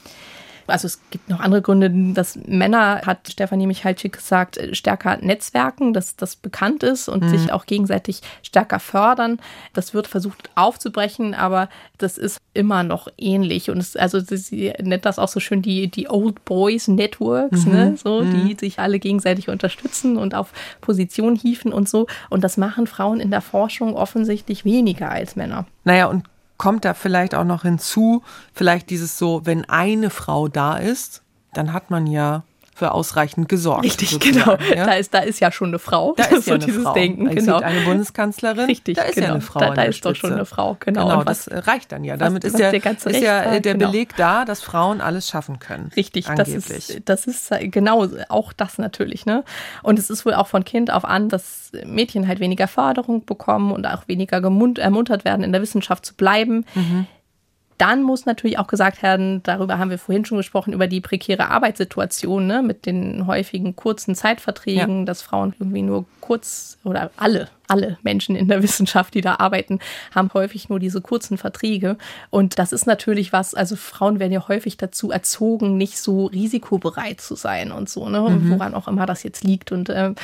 [0.67, 6.17] Also es gibt noch andere Gründe, dass Männer, hat Stefanie Michalczyk gesagt, stärker netzwerken, dass
[6.17, 7.29] das bekannt ist und mhm.
[7.29, 9.39] sich auch gegenseitig stärker fördern.
[9.73, 13.71] Das wird versucht aufzubrechen, aber das ist immer noch ähnlich.
[13.71, 17.73] Und es, also sie nennt das auch so schön die, die Old Boys Networks, ne?
[17.73, 17.91] mhm.
[17.91, 17.97] ne?
[17.97, 18.49] so, mhm.
[18.49, 22.07] die sich alle gegenseitig unterstützen und auf Position hieven und so.
[22.31, 25.67] Und das machen Frauen in der Forschung offensichtlich weniger als Männer.
[25.85, 26.25] Naja, und
[26.65, 28.23] kommt da vielleicht auch noch hinzu,
[28.55, 32.43] vielleicht dieses so, wenn eine Frau da ist, dann hat man ja
[32.75, 33.85] für ausreichend gesorgt.
[33.85, 34.57] Richtig, genau.
[34.75, 34.87] Ja?
[34.87, 36.15] Da, ist, da ist ja schon eine Frau.
[36.17, 36.93] Da ist so ja eine dieses Frau.
[36.93, 37.61] Denken, genau.
[37.61, 38.67] eine Bundeskanzlerin.
[38.67, 39.27] Richtig, da ist genau.
[39.27, 39.61] ja eine Frau.
[39.61, 41.09] Da, da ist doch schon eine Frau, genau.
[41.09, 42.17] Genau, was, das reicht dann ja.
[42.17, 43.87] Damit was, ist, ja, der, ist ja der genau.
[43.87, 45.91] Beleg da, dass Frauen alles schaffen können.
[45.97, 49.25] Richtig, das ist, das ist genau auch das natürlich.
[49.25, 49.45] Ne?
[49.83, 53.73] Und es ist wohl auch von Kind auf an, dass Mädchen halt weniger Förderung bekommen
[53.73, 56.65] und auch weniger ermuntert werden, in der Wissenschaft zu bleiben.
[56.75, 57.07] Mhm.
[57.79, 61.51] Dann muss natürlich auch gesagt werden, darüber haben wir vorhin schon gesprochen, über die prekäre
[61.51, 65.05] Arbeitssituation ne, mit den häufigen kurzen Zeitverträgen, ja.
[65.05, 69.81] dass Frauen irgendwie nur kurz oder alle, alle Menschen in der Wissenschaft, die da arbeiten,
[70.15, 71.99] haben häufig nur diese kurzen Verträge.
[72.31, 77.21] Und das ist natürlich was, also Frauen werden ja häufig dazu erzogen, nicht so risikobereit
[77.21, 78.51] zu sein und so, ne, mhm.
[78.51, 79.73] woran auch immer das jetzt liegt.
[79.73, 80.15] Und äh,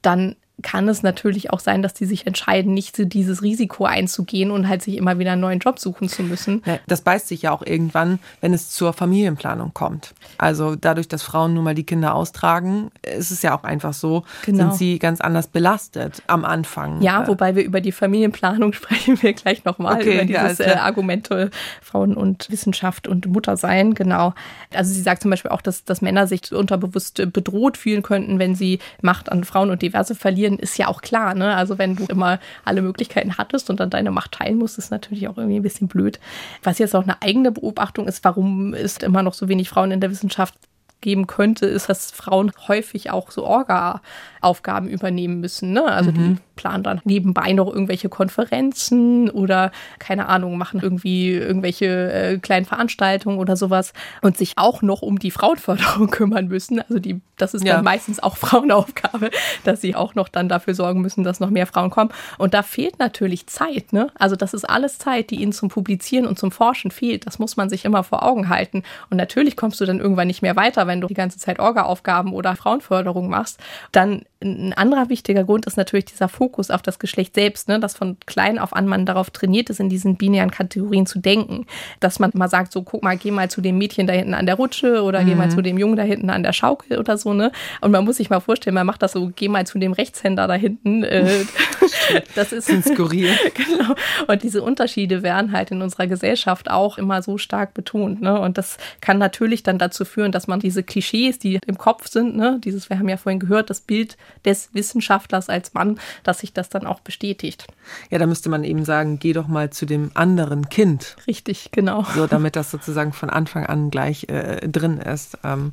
[0.00, 4.50] dann kann es natürlich auch sein, dass die sich entscheiden, nicht so dieses Risiko einzugehen
[4.50, 6.62] und halt sich immer wieder einen neuen Job suchen zu müssen.
[6.66, 10.14] Ja, das beißt sich ja auch irgendwann, wenn es zur Familienplanung kommt.
[10.38, 14.24] Also dadurch, dass Frauen nun mal die Kinder austragen, ist es ja auch einfach so,
[14.44, 14.64] genau.
[14.64, 17.02] sind sie ganz anders belastet am Anfang.
[17.02, 20.74] Ja, wobei wir über die Familienplanung sprechen wir gleich nochmal, okay, über dieses ja, äh,
[20.76, 21.50] Argumente
[21.82, 24.34] Frauen und Wissenschaft und Muttersein, genau.
[24.74, 28.54] Also sie sagt zum Beispiel auch, dass, dass Männer sich unterbewusst bedroht fühlen könnten, wenn
[28.54, 31.54] sie Macht an Frauen und Diverse verlieren Familien ist ja auch klar, ne?
[31.56, 35.28] Also wenn du immer alle Möglichkeiten hattest und dann deine Macht teilen musst, ist natürlich
[35.28, 36.18] auch irgendwie ein bisschen blöd.
[36.62, 40.00] Was jetzt auch eine eigene Beobachtung ist, warum ist immer noch so wenig Frauen in
[40.00, 40.54] der Wissenschaft
[41.00, 45.72] geben könnte, ist, dass Frauen häufig auch so Orga-Aufgaben übernehmen müssen.
[45.72, 45.84] Ne?
[45.84, 46.14] Also mhm.
[46.14, 52.66] die planen dann nebenbei noch irgendwelche Konferenzen oder keine Ahnung, machen irgendwie irgendwelche äh, kleinen
[52.66, 56.80] Veranstaltungen oder sowas und sich auch noch um die Frauenförderung kümmern müssen.
[56.80, 57.76] Also die, das ist ja.
[57.76, 59.30] dann meistens auch Frauenaufgabe,
[59.64, 62.10] dass sie auch noch dann dafür sorgen müssen, dass noch mehr Frauen kommen.
[62.36, 63.94] Und da fehlt natürlich Zeit.
[63.94, 64.10] Ne?
[64.18, 67.26] Also das ist alles Zeit, die ihnen zum Publizieren und zum Forschen fehlt.
[67.26, 68.82] Das muss man sich immer vor Augen halten.
[69.08, 72.34] Und natürlich kommst du dann irgendwann nicht mehr weiter, wenn du die ganze Zeit Orga-Aufgaben
[72.34, 73.60] oder Frauenförderung machst.
[73.92, 77.78] Dann ein anderer wichtiger Grund ist natürlich dieser Fokus auf das Geschlecht selbst, ne?
[77.78, 81.66] dass von klein auf an man darauf trainiert ist, in diesen binären Kategorien zu denken.
[82.00, 84.46] Dass man mal sagt, so guck mal, geh mal zu dem Mädchen da hinten an
[84.46, 85.26] der Rutsche oder mhm.
[85.26, 85.50] geh mal mhm.
[85.50, 87.34] zu dem Jungen da hinten an der Schaukel oder so.
[87.34, 87.52] Ne?
[87.82, 90.48] Und man muss sich mal vorstellen, man macht das so, geh mal zu dem Rechtshänder
[90.48, 91.04] da hinten.
[91.04, 91.44] Äh,
[92.34, 93.28] das ist skurril.
[93.54, 93.94] genau.
[94.26, 98.22] Und diese Unterschiede werden halt in unserer Gesellschaft auch immer so stark betont.
[98.22, 98.40] Ne?
[98.40, 102.36] Und das kann natürlich dann dazu führen, dass man diese Klischees, die im Kopf sind,
[102.36, 102.60] ne?
[102.62, 106.68] dieses, wir haben ja vorhin gehört, das Bild des Wissenschaftlers als Mann, dass sich das
[106.68, 107.66] dann auch bestätigt.
[108.10, 111.16] Ja, da müsste man eben sagen, geh doch mal zu dem anderen Kind.
[111.26, 112.04] Richtig, genau.
[112.14, 115.38] So, damit das sozusagen von Anfang an gleich äh, drin ist.
[115.44, 115.72] Ähm,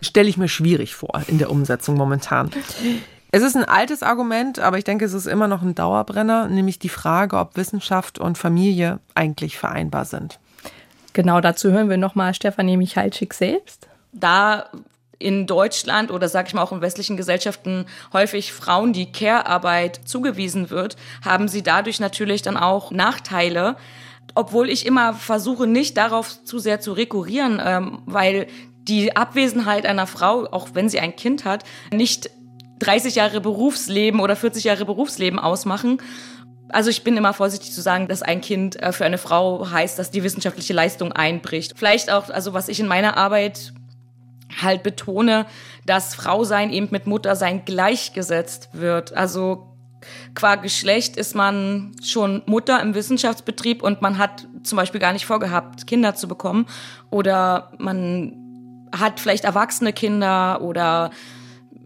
[0.00, 2.50] Stelle ich mir schwierig vor in der Umsetzung momentan.
[3.30, 6.78] Es ist ein altes Argument, aber ich denke, es ist immer noch ein Dauerbrenner, nämlich
[6.78, 10.38] die Frage, ob Wissenschaft und Familie eigentlich vereinbar sind.
[11.12, 13.88] Genau, dazu hören wir nochmal Stefanie Michalczyk selbst.
[14.18, 14.70] Da
[15.18, 20.70] in Deutschland oder sage ich mal auch in westlichen Gesellschaften häufig Frauen die Care-Arbeit zugewiesen
[20.70, 23.76] wird, haben sie dadurch natürlich dann auch Nachteile.
[24.34, 28.46] Obwohl ich immer versuche, nicht darauf zu sehr zu rekurrieren, ähm, weil
[28.88, 32.30] die Abwesenheit einer Frau, auch wenn sie ein Kind hat, nicht
[32.78, 36.00] 30 Jahre Berufsleben oder 40 Jahre Berufsleben ausmachen.
[36.68, 39.98] Also ich bin immer vorsichtig zu sagen, dass ein Kind äh, für eine Frau heißt,
[39.98, 41.72] dass die wissenschaftliche Leistung einbricht.
[41.76, 43.72] Vielleicht auch, also was ich in meiner Arbeit
[44.60, 45.46] halt betone,
[45.86, 49.12] dass Frausein eben mit Muttersein gleichgesetzt wird.
[49.12, 49.68] Also
[50.34, 55.26] qua Geschlecht ist man schon Mutter im Wissenschaftsbetrieb und man hat zum Beispiel gar nicht
[55.26, 56.66] vorgehabt, Kinder zu bekommen.
[57.10, 61.10] Oder man hat vielleicht erwachsene Kinder oder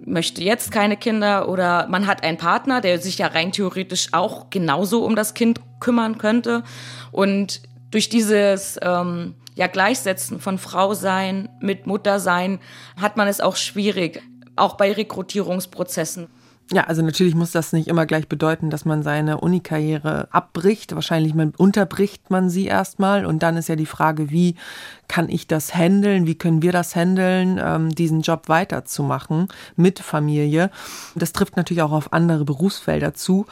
[0.05, 4.51] möchte jetzt keine Kinder oder man hat einen Partner, der sich ja rein theoretisch auch
[4.51, 6.65] genauso um das Kind kümmern könnte.
[7.13, 12.59] Und durch dieses ähm, ja, Gleichsetzen von Frau sein mit Mutter sein,
[13.01, 14.23] hat man es auch schwierig,
[14.57, 16.29] auch bei Rekrutierungsprozessen.
[16.73, 20.95] Ja, also natürlich muss das nicht immer gleich bedeuten, dass man seine Unikarriere abbricht.
[20.95, 24.55] Wahrscheinlich unterbricht man sie erstmal und dann ist ja die Frage, wie
[25.07, 30.71] kann ich das handeln, wie können wir das handeln, ähm, diesen Job weiterzumachen mit Familie.
[31.15, 33.45] Das trifft natürlich auch auf andere Berufsfelder zu.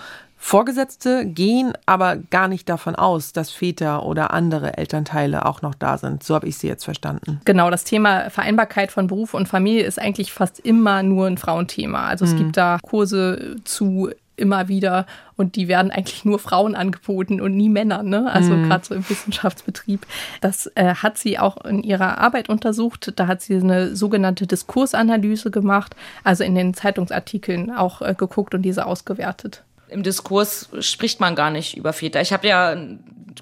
[0.42, 5.98] Vorgesetzte gehen aber gar nicht davon aus, dass Väter oder andere Elternteile auch noch da
[5.98, 6.24] sind.
[6.24, 7.42] So habe ich sie jetzt verstanden.
[7.44, 12.08] Genau, das Thema Vereinbarkeit von Beruf und Familie ist eigentlich fast immer nur ein Frauenthema.
[12.08, 12.38] Also es mhm.
[12.38, 14.10] gibt da Kurse zu
[14.40, 15.04] immer wieder
[15.36, 18.30] und die werden eigentlich nur Frauen angeboten und nie Männern, ne?
[18.32, 18.66] Also mhm.
[18.66, 20.06] gerade so im Wissenschaftsbetrieb.
[20.40, 23.12] Das äh, hat sie auch in ihrer Arbeit untersucht.
[23.16, 28.62] Da hat sie eine sogenannte Diskursanalyse gemacht, also in den Zeitungsartikeln auch äh, geguckt und
[28.62, 32.20] diese ausgewertet im Diskurs spricht man gar nicht über Väter.
[32.20, 32.76] Ich habe ja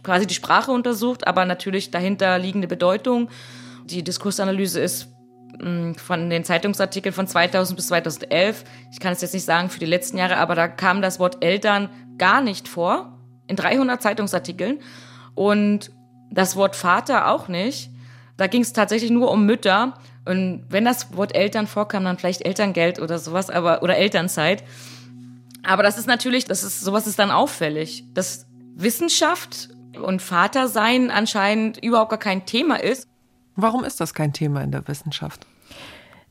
[0.02, 3.28] quasi die Sprache untersucht, aber natürlich dahinter liegende Bedeutung.
[3.84, 5.08] Die Diskursanalyse ist
[5.60, 8.64] mm, von den Zeitungsartikeln von 2000 bis 2011.
[8.92, 11.44] Ich kann es jetzt nicht sagen für die letzten Jahre, aber da kam das Wort
[11.44, 11.88] Eltern
[12.18, 13.18] gar nicht vor.
[13.46, 14.80] In 300 Zeitungsartikeln.
[15.34, 15.90] Und
[16.30, 17.90] das Wort Vater auch nicht.
[18.36, 19.94] Da ging es tatsächlich nur um Mütter.
[20.24, 24.62] Und wenn das Wort Eltern vorkam, dann vielleicht Elterngeld oder sowas, aber, oder Elternzeit.
[25.62, 29.68] Aber das ist natürlich, das ist, sowas ist dann auffällig, dass Wissenschaft
[30.00, 33.08] und Vatersein anscheinend überhaupt gar kein Thema ist.
[33.56, 35.46] Warum ist das kein Thema in der Wissenschaft?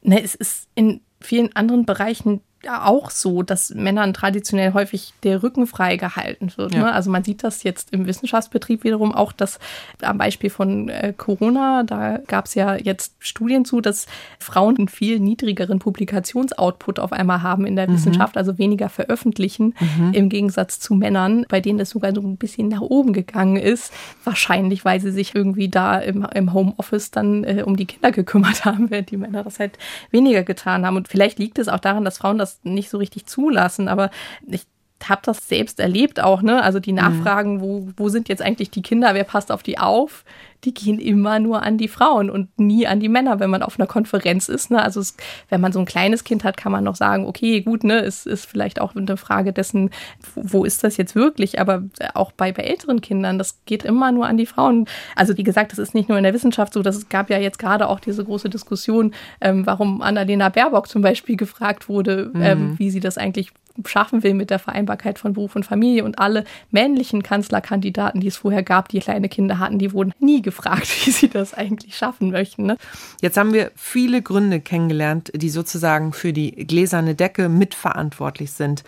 [0.02, 5.68] Ne, es ist in vielen anderen Bereichen auch so, dass Männern traditionell häufig der Rücken
[5.68, 6.74] frei gehalten wird.
[6.74, 6.80] Ja.
[6.80, 6.92] Ne?
[6.92, 9.60] Also man sieht das jetzt im Wissenschaftsbetrieb wiederum auch, dass
[10.02, 14.08] am Beispiel von äh, Corona, da gab es ja jetzt Studien zu, dass
[14.40, 17.94] Frauen einen viel niedrigeren Publikationsoutput auf einmal haben in der mhm.
[17.94, 20.14] Wissenschaft, also weniger veröffentlichen, mhm.
[20.14, 23.94] im Gegensatz zu Männern, bei denen das sogar so ein bisschen nach oben gegangen ist.
[24.24, 28.66] Wahrscheinlich, weil sie sich irgendwie da im, im Homeoffice dann äh, um die Kinder gekümmert
[28.66, 29.78] haben, während die Männer das halt
[30.12, 30.98] weniger getan haben.
[30.98, 34.10] Und vielleicht liegt es auch daran, dass Frauen das nicht so richtig zulassen, aber
[34.46, 34.66] ich
[35.04, 36.64] habe das selbst erlebt auch, ne?
[36.64, 37.00] Also die mhm.
[37.00, 40.24] Nachfragen, wo, wo sind jetzt eigentlich die Kinder, wer passt auf die auf?
[40.64, 43.80] Die gehen immer nur an die Frauen und nie an die Männer, wenn man auf
[43.80, 44.72] einer Konferenz ist.
[44.72, 44.82] Ne?
[44.82, 45.16] Also es,
[45.50, 48.26] wenn man so ein kleines Kind hat, kann man noch sagen, okay, gut, ne, es
[48.26, 49.92] ist vielleicht auch eine Frage dessen,
[50.36, 51.60] wo, wo ist das jetzt wirklich?
[51.60, 51.84] Aber
[52.16, 54.86] auch bei, bei älteren Kindern, das geht immer nur an die Frauen.
[55.16, 57.60] Also wie gesagt, das ist nicht nur in der Wissenschaft so, das gab ja jetzt
[57.60, 62.42] gerade auch diese große Diskussion, ähm, warum Annalena Baerbock zum Beispiel gefragt wurde, mhm.
[62.42, 63.52] ähm, wie sie das eigentlich
[63.86, 66.04] schaffen will mit der Vereinbarkeit von Beruf und Familie.
[66.04, 70.42] Und alle männlichen Kanzlerkandidaten, die es vorher gab, die kleine Kinder hatten, die wurden nie
[70.48, 72.66] gefragt, wie sie das eigentlich schaffen möchten.
[72.66, 72.78] Ne?
[73.22, 78.86] Jetzt haben wir viele Gründe kennengelernt, die sozusagen für die gläserne Decke mitverantwortlich sind.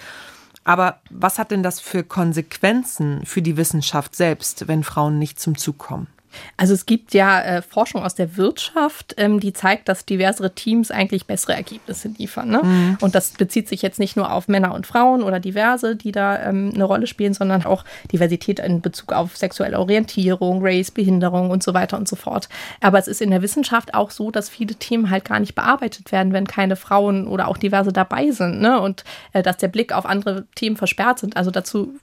[0.64, 5.57] Aber was hat denn das für Konsequenzen für die Wissenschaft selbst, wenn Frauen nicht zum
[5.57, 6.07] Zug kommen?
[6.57, 10.91] Also es gibt ja äh, Forschung aus der Wirtschaft, ähm, die zeigt, dass diversere Teams
[10.91, 12.49] eigentlich bessere Ergebnisse liefern.
[12.49, 12.61] Ne?
[12.63, 12.97] Mhm.
[13.01, 16.39] Und das bezieht sich jetzt nicht nur auf Männer und Frauen oder diverse, die da
[16.39, 21.63] ähm, eine Rolle spielen, sondern auch Diversität in Bezug auf sexuelle Orientierung, Race, Behinderung und
[21.63, 22.49] so weiter und so fort.
[22.82, 26.11] Aber es ist in der Wissenschaft auch so, dass viele Themen halt gar nicht bearbeitet
[26.11, 28.61] werden, wenn keine Frauen oder auch diverse dabei sind.
[28.61, 28.80] Ne?
[28.80, 29.03] Und
[29.34, 31.38] äh, dass der Blick auf andere Themen versperrt sind.
[31.38, 31.99] Also dazu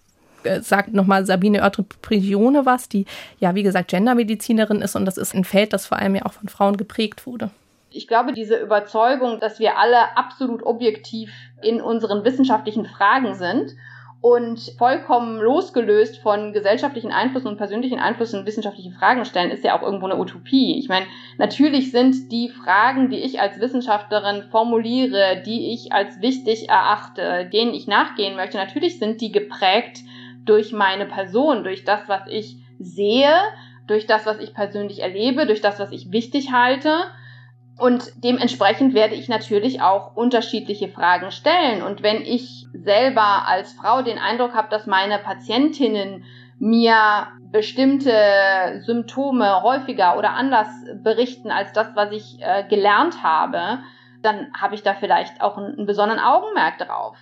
[0.61, 3.07] sagt nochmal Sabine Oertre-Prigione was, die
[3.39, 6.33] ja, wie gesagt, Gendermedizinerin ist und das ist ein Feld, das vor allem ja auch
[6.33, 7.51] von Frauen geprägt wurde.
[7.91, 11.31] Ich glaube, diese Überzeugung, dass wir alle absolut objektiv
[11.63, 13.75] in unseren wissenschaftlichen Fragen sind
[14.21, 19.83] und vollkommen losgelöst von gesellschaftlichen Einflüssen und persönlichen Einflüssen wissenschaftliche Fragen stellen, ist ja auch
[19.83, 20.79] irgendwo eine Utopie.
[20.79, 21.07] Ich meine,
[21.39, 27.73] natürlich sind die Fragen, die ich als Wissenschaftlerin formuliere, die ich als wichtig erachte, denen
[27.73, 30.01] ich nachgehen möchte, natürlich sind die geprägt
[30.47, 33.33] durch meine Person, durch das, was ich sehe,
[33.87, 37.05] durch das, was ich persönlich erlebe, durch das, was ich wichtig halte.
[37.79, 41.83] Und dementsprechend werde ich natürlich auch unterschiedliche Fragen stellen.
[41.83, 46.25] Und wenn ich selber als Frau den Eindruck habe, dass meine Patientinnen
[46.59, 50.69] mir bestimmte Symptome häufiger oder anders
[51.03, 53.81] berichten als das, was ich äh, gelernt habe,
[54.23, 57.17] dann habe ich da vielleicht auch einen, einen besonderen Augenmerk drauf.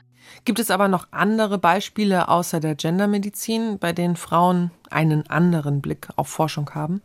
[0.45, 6.09] Gibt es aber noch andere Beispiele außer der Gendermedizin, bei denen Frauen einen anderen Blick
[6.17, 7.01] auf Forschung haben?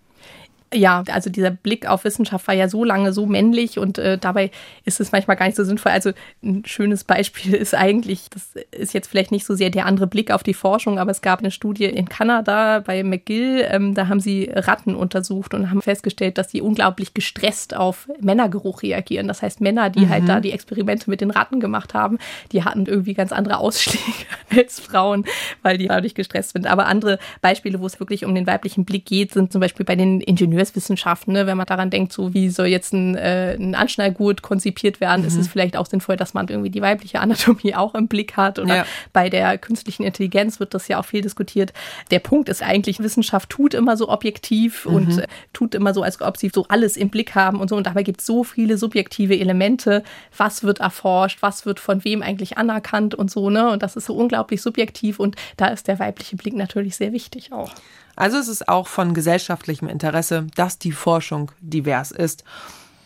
[0.73, 4.51] Ja, also dieser Blick auf Wissenschaft war ja so lange so männlich und äh, dabei
[4.85, 5.91] ist es manchmal gar nicht so sinnvoll.
[5.91, 6.11] Also
[6.43, 10.31] ein schönes Beispiel ist eigentlich, das ist jetzt vielleicht nicht so sehr der andere Blick
[10.31, 14.19] auf die Forschung, aber es gab eine Studie in Kanada bei McGill, ähm, da haben
[14.19, 19.27] sie Ratten untersucht und haben festgestellt, dass sie unglaublich gestresst auf Männergeruch reagieren.
[19.27, 20.11] Das heißt, Männer, die halt mhm.
[20.11, 22.19] halt da die Experimente mit den Ratten gemacht haben,
[22.51, 24.03] die hatten irgendwie ganz andere Ausschläge
[24.55, 25.25] als Frauen,
[25.63, 26.67] weil die dadurch gestresst sind.
[26.67, 29.95] Aber andere Beispiele, wo es wirklich um den weiblichen Blick geht, sind zum Beispiel bei
[29.95, 31.47] den Ingenieuren Ingenieurswissenschaften, ne?
[31.47, 35.27] wenn man daran denkt, so wie soll jetzt ein, äh, ein Anschnallgurt konzipiert werden, mhm.
[35.27, 38.59] ist es vielleicht auch sinnvoll, dass man irgendwie die weibliche Anatomie auch im Blick hat.
[38.59, 38.85] Oder ja.
[39.13, 41.73] bei der künstlichen Intelligenz wird das ja auch viel diskutiert.
[42.11, 44.93] Der Punkt ist eigentlich, Wissenschaft tut immer so objektiv mhm.
[44.93, 47.75] und äh, tut immer so, als ob sie so alles im Blick haben und so.
[47.75, 50.03] Und dabei gibt es so viele subjektive Elemente.
[50.35, 51.41] Was wird erforscht?
[51.41, 53.69] Was wird von wem eigentlich anerkannt und so, ne?
[53.69, 57.51] Und das ist so unglaublich subjektiv und da ist der weibliche Blick natürlich sehr wichtig
[57.51, 57.71] auch.
[58.19, 62.43] Also es ist auch von gesellschaftlichem Interesse, dass die Forschung divers ist.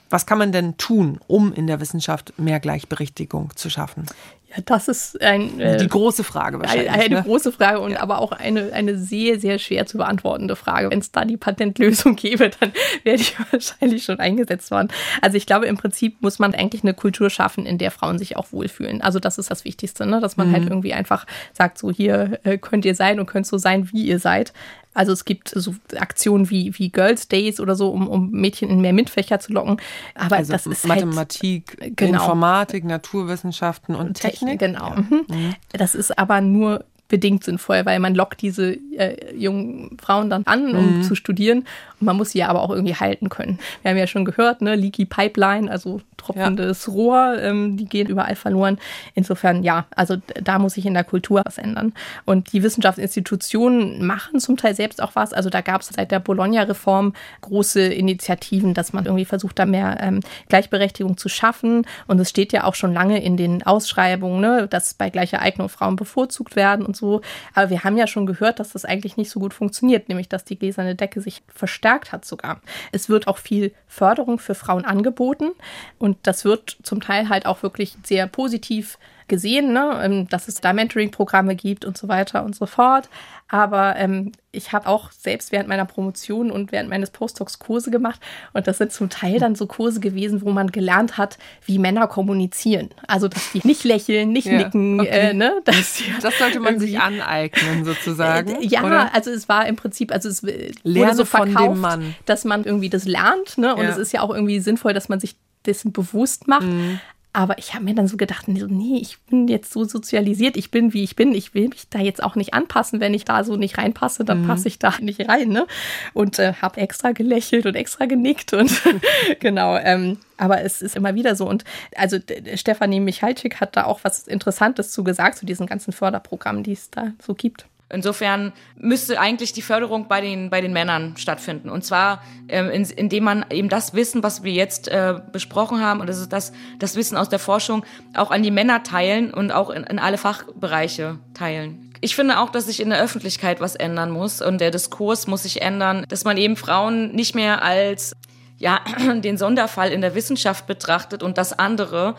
[0.09, 4.05] Was kann man denn tun, um in der Wissenschaft mehr Gleichberechtigung zu schaffen?
[4.49, 6.89] Ja, das ist ein, äh, die große Frage wahrscheinlich.
[6.89, 7.24] Eine, eine ne?
[7.24, 7.99] große Frage und ja.
[8.01, 10.89] aber auch eine, eine sehr, sehr schwer zu beantwortende Frage.
[10.89, 12.72] Wenn es da die Patentlösung gäbe, dann
[13.03, 14.89] wäre die wahrscheinlich schon eingesetzt worden.
[15.22, 18.36] Also ich glaube, im Prinzip muss man eigentlich eine Kultur schaffen, in der Frauen sich
[18.36, 19.01] auch wohlfühlen.
[19.01, 20.22] Also das ist das Wichtigste, ne?
[20.22, 20.64] dass man halt mhm.
[20.64, 24.05] halt irgendwie einfach sagt, so hier äh, könnt ihr sein und könnt so sein, wie
[24.05, 24.53] ihr seid.
[24.93, 28.81] Also es gibt so Aktionen wie, wie Girls Days oder so, um, um Mädchen in
[28.81, 29.77] mehr MINT-Fächer zu locken.
[30.15, 32.19] Aber also das ist halt Mathematik, halt, genau.
[32.19, 34.59] Informatik, Naturwissenschaften und Technik.
[34.59, 34.59] Technik.
[34.59, 34.89] Genau.
[34.89, 34.95] Ja.
[34.95, 35.25] Mhm.
[35.27, 35.55] mhm.
[35.71, 40.74] Das ist aber nur bedingt sinnvoll, weil man lockt diese äh, jungen Frauen dann an,
[40.74, 41.03] um mhm.
[41.03, 41.59] zu studieren.
[41.99, 43.59] Und man muss sie ja aber auch irgendwie halten können.
[43.84, 46.93] Wir haben ja schon gehört, ne, Leaky Pipeline, also tropfendes ja.
[46.93, 48.80] Rohr, ähm, die gehen überall verloren.
[49.14, 51.93] Insofern, ja, also da muss sich in der Kultur was ändern.
[52.26, 55.34] Und die Wissenschaftsinstitutionen machen zum Teil selbst auch was.
[55.34, 59.97] Also da gab es seit der Bologna-Reform große Initiativen, dass man irgendwie versucht, da mehr
[60.01, 61.86] ähm, Gleichberechtigung zu schaffen.
[62.07, 65.70] Und es steht ja auch schon lange in den Ausschreibungen, ne, dass bei gleicher Eignung
[65.70, 67.21] Frauen bevorzugt werden und so so.
[67.53, 70.45] Aber wir haben ja schon gehört, dass das eigentlich nicht so gut funktioniert, nämlich dass
[70.45, 72.61] die gläserne Decke sich verstärkt hat sogar.
[72.91, 75.51] Es wird auch viel Förderung für Frauen angeboten
[75.99, 78.97] und das wird zum Teil halt auch wirklich sehr positiv
[79.28, 79.99] gesehen, ne?
[80.03, 83.09] Ähm, dass es da Mentoring-Programme gibt und so weiter und so fort.
[83.53, 88.19] Aber ähm, ich habe auch selbst während meiner Promotion und während meines Postdocs Kurse gemacht.
[88.53, 92.07] Und das sind zum Teil dann so Kurse gewesen, wo man gelernt hat, wie Männer
[92.07, 92.89] kommunizieren.
[93.07, 95.01] Also, dass die nicht lächeln, nicht ja, nicken.
[95.01, 95.30] Okay.
[95.30, 95.61] Äh, ne?
[95.65, 98.55] das, das sollte man sich aneignen, sozusagen.
[98.55, 99.13] Äh, ja, oder?
[99.13, 103.59] also es war im Prinzip, also es wurde so verkauft, dass man irgendwie das lernt.
[103.59, 103.76] Ne?
[103.76, 103.89] Und ja.
[103.89, 106.63] es ist ja auch irgendwie sinnvoll, dass man sich dessen bewusst macht.
[106.63, 106.99] Mhm.
[107.36, 110.93] Aber ich habe mir dann so gedacht, nee, ich bin jetzt so sozialisiert, ich bin
[110.93, 112.99] wie ich bin, ich will mich da jetzt auch nicht anpassen.
[112.99, 114.47] Wenn ich da so nicht reinpasse, dann mhm.
[114.47, 115.49] passe ich da nicht rein.
[115.49, 115.65] Ne?
[116.13, 118.71] Und äh, habe extra gelächelt und extra genickt und
[119.39, 119.77] genau.
[119.77, 121.49] Ähm, aber es ist immer wieder so.
[121.49, 121.63] Und
[121.95, 122.19] also
[122.53, 126.91] Stefanie Michalczyk hat da auch was Interessantes zu gesagt, zu diesen ganzen Förderprogrammen, die es
[126.91, 127.65] da so gibt.
[127.89, 131.69] Insofern müsste eigentlich die Förderung bei den, bei den Männern stattfinden.
[131.69, 135.99] Und zwar, ähm, in, indem man eben das Wissen, was wir jetzt äh, besprochen haben,
[135.99, 139.51] und das ist das, das Wissen aus der Forschung, auch an die Männer teilen und
[139.51, 141.93] auch in, in alle Fachbereiche teilen.
[142.01, 145.43] Ich finde auch, dass sich in der Öffentlichkeit was ändern muss und der Diskurs muss
[145.43, 148.13] sich ändern, dass man eben Frauen nicht mehr als
[148.57, 148.81] ja,
[149.15, 152.15] den Sonderfall in der Wissenschaft betrachtet und das andere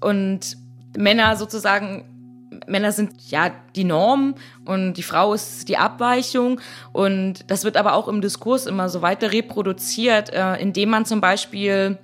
[0.00, 0.56] und
[0.96, 2.13] Männer sozusagen
[2.66, 4.34] Männer sind ja die Norm
[4.64, 6.60] und die Frau ist die Abweichung.
[6.92, 11.20] Und das wird aber auch im Diskurs immer so weiter reproduziert, äh, indem man zum
[11.20, 11.98] Beispiel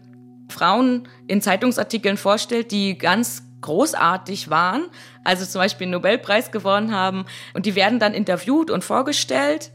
[0.48, 4.84] Frauen in Zeitungsartikeln vorstellt, die ganz großartig waren,
[5.24, 7.26] also zum Beispiel einen Nobelpreis gewonnen haben.
[7.54, 9.70] Und die werden dann interviewt und vorgestellt.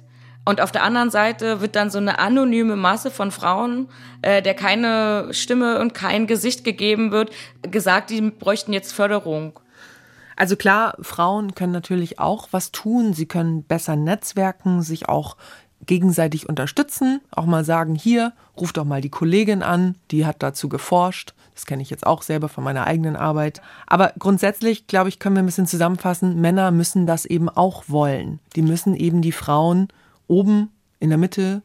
[0.48, 3.88] Und auf der anderen Seite wird dann so eine anonyme Masse von Frauen,
[4.22, 7.32] äh, der keine Stimme und kein Gesicht gegeben wird,
[7.64, 9.60] gesagt, die bräuchten jetzt Förderung.
[10.36, 13.14] Also klar, Frauen können natürlich auch was tun.
[13.14, 15.38] Sie können besser netzwerken, sich auch
[15.86, 20.70] gegenseitig unterstützen, auch mal sagen, hier, ruf doch mal die Kollegin an, die hat dazu
[20.70, 21.34] geforscht.
[21.54, 23.62] Das kenne ich jetzt auch selber von meiner eigenen Arbeit.
[23.88, 28.40] Aber grundsätzlich, glaube ich, können wir ein bisschen zusammenfassen, Männer müssen das eben auch wollen.
[28.56, 29.88] Die müssen eben die Frauen
[30.28, 31.62] oben, in der Mitte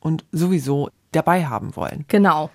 [0.00, 2.04] und sowieso dabei haben wollen.
[2.08, 2.50] Genau.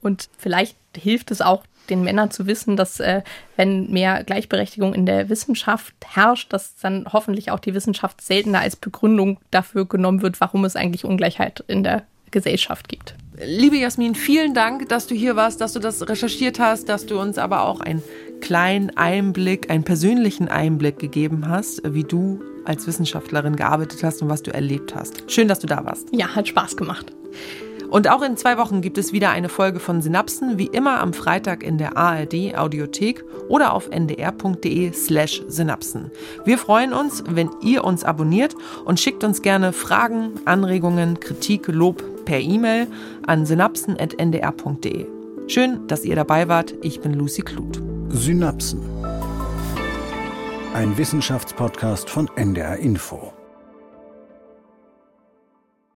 [0.00, 3.22] Und vielleicht hilft es auch, den Männern zu wissen, dass äh,
[3.56, 8.76] wenn mehr Gleichberechtigung in der Wissenschaft herrscht, dass dann hoffentlich auch die Wissenschaft seltener als
[8.76, 13.14] Begründung dafür genommen wird, warum es eigentlich Ungleichheit in der Gesellschaft gibt.
[13.44, 17.20] Liebe Jasmin, vielen Dank, dass du hier warst, dass du das recherchiert hast, dass du
[17.20, 18.02] uns aber auch einen
[18.40, 24.42] kleinen Einblick, einen persönlichen Einblick gegeben hast, wie du als Wissenschaftlerin gearbeitet hast und was
[24.42, 25.30] du erlebt hast.
[25.30, 26.08] Schön, dass du da warst.
[26.12, 27.12] Ja, hat Spaß gemacht.
[27.90, 31.12] Und auch in zwei Wochen gibt es wieder eine Folge von Synapsen, wie immer am
[31.12, 36.10] Freitag in der ARD Audiothek oder auf ndr.de slash Synapsen.
[36.44, 42.02] Wir freuen uns, wenn ihr uns abonniert und schickt uns gerne Fragen, Anregungen, Kritik, Lob
[42.24, 42.88] per E-Mail
[43.26, 45.06] an synapsen.ndr.de.
[45.46, 46.74] Schön, dass ihr dabei wart.
[46.82, 47.80] Ich bin Lucy Kluth.
[48.10, 48.82] Synapsen.
[50.74, 53.32] Ein Wissenschaftspodcast von NDR Info.